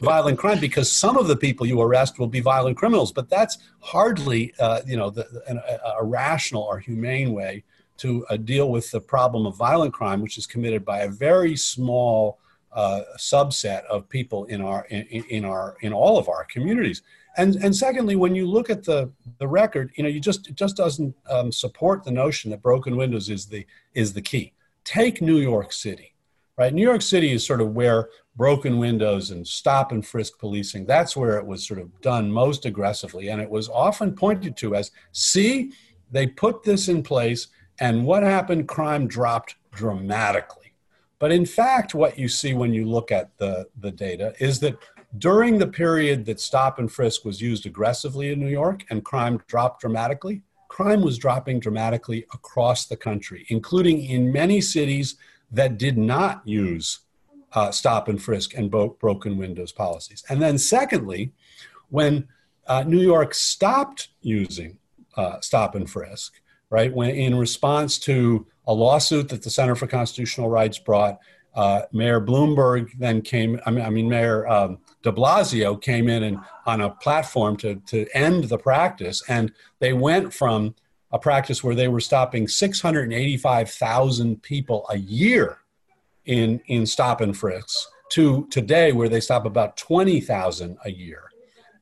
violent 0.00 0.38
crime 0.38 0.58
because 0.58 0.90
some 0.90 1.16
of 1.16 1.26
the 1.26 1.36
people 1.36 1.66
you 1.66 1.80
arrest 1.80 2.18
will 2.18 2.26
be 2.26 2.40
violent 2.40 2.76
criminals. 2.76 3.12
But 3.12 3.28
that's 3.28 3.58
hardly, 3.80 4.54
uh, 4.58 4.80
you 4.86 4.96
know, 4.96 5.10
the, 5.10 5.26
a, 5.48 6.00
a, 6.00 6.04
rational 6.04 6.62
or 6.62 6.78
humane 6.78 7.32
way 7.32 7.64
to 7.98 8.26
uh, 8.26 8.36
deal 8.36 8.70
with 8.70 8.90
the 8.90 9.00
problem 9.00 9.46
of 9.46 9.56
violent 9.56 9.92
crime, 9.92 10.20
which 10.20 10.38
is 10.38 10.46
committed 10.46 10.84
by 10.84 11.00
a 11.00 11.08
very 11.08 11.56
small 11.56 12.38
uh, 12.72 13.02
subset 13.18 13.84
of 13.84 14.08
people 14.08 14.44
in 14.46 14.60
our 14.60 14.86
in, 14.86 15.04
in 15.30 15.44
our 15.44 15.76
in 15.80 15.92
all 15.92 16.18
of 16.18 16.28
our 16.28 16.44
communities. 16.44 17.02
And 17.36 17.56
and 17.56 17.74
secondly, 17.74 18.16
when 18.16 18.34
you 18.34 18.46
look 18.46 18.70
at 18.70 18.84
the 18.84 19.10
the 19.38 19.48
record, 19.48 19.92
you 19.96 20.02
know, 20.02 20.08
you 20.08 20.20
just 20.20 20.48
it 20.48 20.54
just 20.54 20.76
doesn't 20.76 21.14
um, 21.30 21.52
support 21.52 22.04
the 22.04 22.10
notion 22.10 22.50
that 22.50 22.62
broken 22.62 22.96
windows 22.96 23.28
is 23.30 23.46
the 23.46 23.66
is 23.94 24.12
the 24.12 24.22
key. 24.22 24.52
Take 24.84 25.20
New 25.20 25.38
York 25.38 25.72
City, 25.72 26.14
right? 26.56 26.72
New 26.72 26.82
York 26.82 27.02
City 27.02 27.32
is 27.32 27.46
sort 27.46 27.60
of 27.60 27.74
where 27.74 28.08
broken 28.36 28.78
windows 28.78 29.30
and 29.32 29.46
stop 29.46 29.92
and 29.92 30.06
frisk 30.06 30.38
policing. 30.38 30.86
That's 30.86 31.16
where 31.16 31.38
it 31.38 31.46
was 31.46 31.66
sort 31.66 31.80
of 31.80 32.00
done 32.00 32.30
most 32.30 32.64
aggressively, 32.64 33.28
and 33.28 33.42
it 33.42 33.50
was 33.50 33.68
often 33.68 34.14
pointed 34.14 34.56
to 34.58 34.76
as, 34.76 34.92
see, 35.12 35.72
they 36.12 36.28
put 36.28 36.62
this 36.62 36.88
in 36.88 37.02
place, 37.02 37.48
and 37.80 38.04
what 38.04 38.22
happened? 38.22 38.68
Crime 38.68 39.06
dropped 39.06 39.56
dramatically. 39.72 40.72
But 41.18 41.32
in 41.32 41.46
fact, 41.46 41.94
what 41.94 42.18
you 42.18 42.28
see 42.28 42.54
when 42.54 42.72
you 42.72 42.84
look 42.84 43.10
at 43.10 43.36
the, 43.38 43.68
the 43.80 43.90
data 43.90 44.34
is 44.38 44.60
that 44.60 44.78
during 45.16 45.58
the 45.58 45.66
period 45.66 46.26
that 46.26 46.38
stop 46.38 46.78
and 46.78 46.90
frisk 46.90 47.24
was 47.24 47.40
used 47.40 47.66
aggressively 47.66 48.30
in 48.32 48.38
New 48.38 48.48
York 48.48 48.84
and 48.90 49.04
crime 49.04 49.42
dropped 49.46 49.80
dramatically, 49.80 50.42
crime 50.68 51.00
was 51.00 51.18
dropping 51.18 51.60
dramatically 51.60 52.26
across 52.34 52.86
the 52.86 52.96
country, 52.96 53.46
including 53.48 54.04
in 54.04 54.30
many 54.30 54.60
cities 54.60 55.16
that 55.50 55.78
did 55.78 55.96
not 55.96 56.46
use 56.46 57.00
uh, 57.54 57.70
stop 57.70 58.08
and 58.08 58.22
frisk 58.22 58.54
and 58.54 58.70
bo- 58.70 58.96
broken 59.00 59.38
windows 59.38 59.72
policies. 59.72 60.22
And 60.28 60.40
then, 60.42 60.58
secondly, 60.58 61.32
when 61.88 62.28
uh, 62.66 62.84
New 62.86 63.00
York 63.00 63.34
stopped 63.34 64.08
using 64.20 64.78
uh, 65.16 65.40
stop 65.40 65.74
and 65.74 65.88
frisk, 65.88 66.40
right, 66.70 66.92
when 66.92 67.10
in 67.10 67.36
response 67.36 67.98
to 68.00 68.46
a 68.66 68.72
lawsuit 68.72 69.28
that 69.30 69.42
the 69.42 69.50
Center 69.50 69.74
for 69.74 69.86
Constitutional 69.86 70.48
Rights 70.48 70.78
brought, 70.78 71.18
uh, 71.54 71.82
Mayor 71.92 72.20
Bloomberg 72.20 72.90
then 72.98 73.22
came, 73.22 73.58
I 73.64 73.70
mean, 73.70 73.84
I 73.84 73.90
mean 73.90 74.08
Mayor 74.08 74.46
um, 74.46 74.78
de 75.02 75.10
Blasio 75.10 75.80
came 75.80 76.08
in 76.08 76.22
and 76.22 76.38
on 76.66 76.80
a 76.80 76.90
platform 76.90 77.56
to, 77.58 77.76
to 77.86 78.06
end 78.14 78.44
the 78.44 78.58
practice. 78.58 79.22
And 79.28 79.52
they 79.78 79.92
went 79.92 80.32
from 80.34 80.74
a 81.10 81.18
practice 81.18 81.64
where 81.64 81.74
they 81.74 81.88
were 81.88 82.00
stopping 82.00 82.46
685,000 82.46 84.42
people 84.42 84.86
a 84.90 84.98
year 84.98 85.58
in, 86.26 86.60
in 86.66 86.84
stop 86.84 87.20
and 87.22 87.36
frisks 87.36 87.88
to 88.10 88.46
today 88.50 88.92
where 88.92 89.08
they 89.08 89.20
stop 89.20 89.44
about 89.44 89.76
20,000 89.76 90.78
a 90.84 90.90
year. 90.90 91.30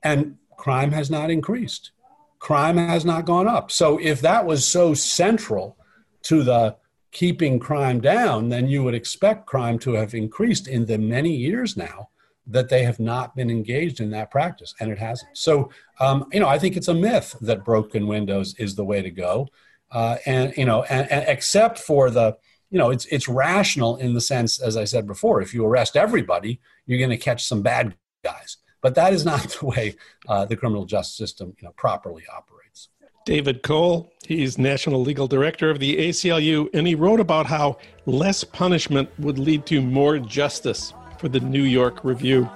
And 0.02 0.36
crime 0.56 0.92
has 0.92 1.10
not 1.10 1.30
increased. 1.30 1.90
Crime 2.38 2.76
has 2.76 3.04
not 3.04 3.24
gone 3.24 3.48
up. 3.48 3.70
So 3.70 3.98
if 3.98 4.20
that 4.20 4.44
was 4.44 4.66
so 4.66 4.94
central 4.94 5.76
to 6.22 6.42
the 6.42 6.76
keeping 7.12 7.58
crime 7.58 8.00
down, 8.00 8.48
then 8.48 8.68
you 8.68 8.84
would 8.84 8.94
expect 8.94 9.46
crime 9.46 9.78
to 9.78 9.92
have 9.92 10.14
increased 10.14 10.68
in 10.68 10.84
the 10.84 10.98
many 10.98 11.34
years 11.34 11.76
now 11.76 12.10
that 12.46 12.68
they 12.68 12.82
have 12.84 13.00
not 13.00 13.34
been 13.34 13.50
engaged 13.50 14.00
in 14.00 14.10
that 14.10 14.30
practice, 14.30 14.74
and 14.80 14.90
it 14.90 14.98
hasn't. 14.98 15.36
So, 15.36 15.70
um, 15.98 16.26
you 16.32 16.40
know, 16.40 16.48
I 16.48 16.58
think 16.58 16.76
it's 16.76 16.88
a 16.88 16.94
myth 16.94 17.34
that 17.40 17.64
broken 17.64 18.06
windows 18.06 18.54
is 18.58 18.74
the 18.74 18.84
way 18.84 19.02
to 19.02 19.10
go, 19.10 19.48
uh, 19.90 20.16
and 20.26 20.56
you 20.56 20.64
know, 20.64 20.84
and, 20.84 21.10
and 21.10 21.24
except 21.26 21.78
for 21.78 22.10
the, 22.10 22.36
you 22.70 22.78
know, 22.78 22.90
it's 22.90 23.06
it's 23.06 23.28
rational 23.28 23.96
in 23.96 24.14
the 24.14 24.20
sense, 24.20 24.60
as 24.60 24.76
I 24.76 24.84
said 24.84 25.06
before, 25.06 25.40
if 25.40 25.54
you 25.54 25.64
arrest 25.64 25.96
everybody, 25.96 26.60
you're 26.86 26.98
going 26.98 27.10
to 27.10 27.16
catch 27.16 27.44
some 27.44 27.62
bad 27.62 27.96
guys, 28.22 28.58
but 28.80 28.94
that 28.94 29.12
is 29.12 29.24
not 29.24 29.42
the 29.60 29.66
way 29.66 29.96
uh, 30.28 30.44
the 30.44 30.56
criminal 30.56 30.84
justice 30.84 31.16
system, 31.16 31.54
you 31.58 31.66
know, 31.66 31.72
properly 31.76 32.24
operates. 32.34 32.88
David 33.24 33.64
Cole, 33.64 34.12
he's 34.24 34.56
National 34.56 35.00
Legal 35.00 35.26
Director 35.26 35.68
of 35.68 35.80
the 35.80 35.96
ACLU, 35.96 36.68
and 36.72 36.86
he 36.86 36.94
wrote 36.94 37.18
about 37.18 37.46
how 37.46 37.76
less 38.06 38.44
punishment 38.44 39.10
would 39.18 39.36
lead 39.36 39.66
to 39.66 39.80
more 39.80 40.20
justice 40.20 40.94
for 41.18 41.28
the 41.28 41.40
New 41.40 41.64
York 41.64 42.04
Review. 42.04 42.48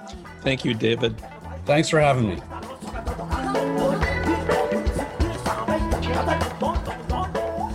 Thank 0.43 0.63
you, 0.63 0.73
David. 0.73 1.21
Thanks 1.65 1.89
for 1.89 1.99
having 1.99 2.29
me. 2.29 3.60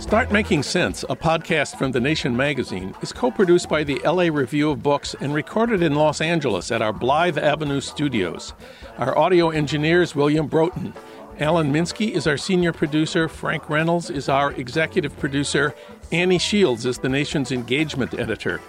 Start 0.07 0.31
Making 0.31 0.63
Sense, 0.63 1.03
a 1.09 1.17
podcast 1.17 1.77
from 1.77 1.91
The 1.91 1.99
Nation 1.99 2.37
magazine, 2.37 2.95
is 3.01 3.11
co 3.11 3.29
produced 3.29 3.67
by 3.67 3.83
the 3.83 3.99
LA 4.05 4.29
Review 4.33 4.71
of 4.71 4.81
Books 4.81 5.13
and 5.19 5.33
recorded 5.33 5.83
in 5.83 5.95
Los 5.95 6.21
Angeles 6.21 6.71
at 6.71 6.81
our 6.81 6.93
Blythe 6.93 7.37
Avenue 7.37 7.81
studios. 7.81 8.53
Our 8.97 9.17
audio 9.17 9.49
engineer 9.49 10.01
is 10.01 10.15
William 10.15 10.47
Broughton. 10.47 10.93
Alan 11.41 11.73
Minsky 11.73 12.11
is 12.11 12.25
our 12.25 12.37
senior 12.37 12.71
producer. 12.71 13.27
Frank 13.27 13.69
Reynolds 13.69 14.09
is 14.09 14.29
our 14.29 14.53
executive 14.53 15.19
producer. 15.19 15.75
Annie 16.09 16.39
Shields 16.39 16.85
is 16.85 16.99
the 16.99 17.09
nation's 17.09 17.51
engagement 17.51 18.17
editor. 18.17 18.61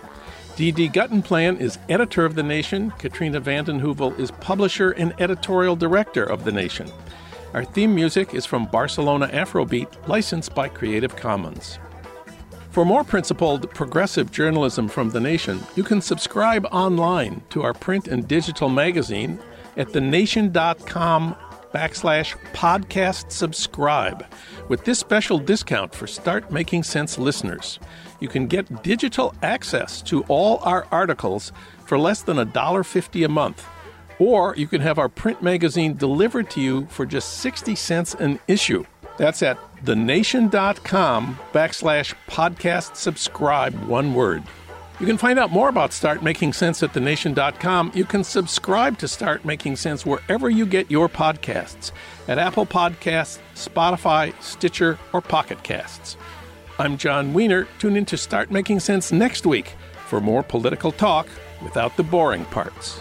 D.D. 0.57 0.88
Guttenplan 0.88 1.61
is 1.61 1.79
editor 1.88 2.24
of 2.24 2.35
The 2.35 2.42
Nation. 2.42 2.90
Katrina 2.98 3.38
vanden 3.38 3.81
Heuvel 3.81 4.18
is 4.18 4.33
publisher 4.33 4.90
and 4.90 5.14
editorial 5.20 5.77
director 5.77 6.24
of 6.24 6.42
The 6.42 6.51
Nation. 6.51 6.90
Our 7.55 7.65
theme 7.65 7.95
music 7.95 8.35
is 8.35 8.45
from 8.45 8.67
Barcelona 8.67 9.29
Afrobeat, 9.29 10.09
licensed 10.09 10.55
by 10.55 10.69
Creative 10.69 11.15
Commons. 11.15 11.79
For 12.71 12.85
more 12.85 13.05
principled, 13.05 13.71
progressive 13.71 14.31
journalism 14.31 14.89
from 14.89 15.11
The 15.11 15.21
Nation, 15.21 15.61
you 15.75 15.83
can 15.83 16.01
subscribe 16.01 16.67
online 16.71 17.43
to 17.51 17.63
our 17.63 17.75
print 17.75 18.09
and 18.09 18.29
digital 18.29 18.69
magazine 18.69 19.39
at 19.77 19.93
thenation.com 19.93 21.37
backslash 21.75 22.35
podcast 22.55 23.31
subscribe 23.31 24.25
with 24.69 24.85
this 24.85 24.99
special 24.99 25.39
discount 25.39 25.95
for 25.95 26.07
Start 26.07 26.51
Making 26.51 26.83
Sense 26.83 27.19
listeners 27.19 27.79
you 28.21 28.29
can 28.29 28.47
get 28.47 28.83
digital 28.83 29.35
access 29.43 30.03
to 30.03 30.23
all 30.25 30.59
our 30.63 30.87
articles 30.91 31.53
for 31.87 31.99
less 31.99 32.23
than 32.23 32.37
$1.50 32.37 33.25
a 33.25 33.29
month. 33.29 33.65
Or 34.19 34.55
you 34.57 34.67
can 34.67 34.81
have 34.81 34.99
our 34.99 35.09
print 35.09 35.43
magazine 35.43 35.97
delivered 35.97 36.51
to 36.51 36.61
you 36.61 36.87
for 36.87 37.07
just 37.07 37.39
60 37.39 37.75
cents 37.75 38.15
an 38.15 38.41
issue. 38.49 38.85
That's 39.17 39.43
at 39.43 39.59
thenation.com 39.85 41.39
backslash 41.53 42.15
podcast 42.29 42.97
subscribe, 42.97 43.75
one 43.85 44.15
word. 44.15 44.43
You 45.01 45.07
can 45.07 45.17
find 45.17 45.39
out 45.39 45.53
more 45.53 45.69
about 45.69 45.93
Start 45.93 46.25
Making 46.25 46.53
Sense 46.53 46.83
at 46.83 46.93
thenation.com. 46.93 47.93
You 47.95 48.05
can 48.05 48.25
subscribe 48.25 48.99
to 48.99 49.07
Start 49.07 49.45
Making 49.45 49.77
Sense 49.77 50.05
wherever 50.05 50.51
you 50.51 50.67
get 50.67 50.91
your 50.91 51.09
podcasts 51.09 51.93
at 52.27 52.39
Apple 52.39 52.67
Podcasts, 52.67 53.39
Spotify, 53.55 54.35
Stitcher, 54.43 54.99
or 55.13 55.21
Pocket 55.21 55.63
Casts. 55.63 56.17
I'm 56.81 56.97
Jon 56.97 57.33
Wiener. 57.33 57.69
Tune 57.79 57.97
in 57.97 58.07
to 58.07 58.17
Start 58.17 58.51
Making 58.51 58.81
Sense 58.81 59.13
next 59.13 59.47
week 59.47 59.75
for 60.07 60.21
more 60.21 60.43
political 60.43 60.91
talk 60.91 61.29
without 61.63 61.97
the 61.97 62.03
boring 62.03 62.45
parts. 62.47 63.01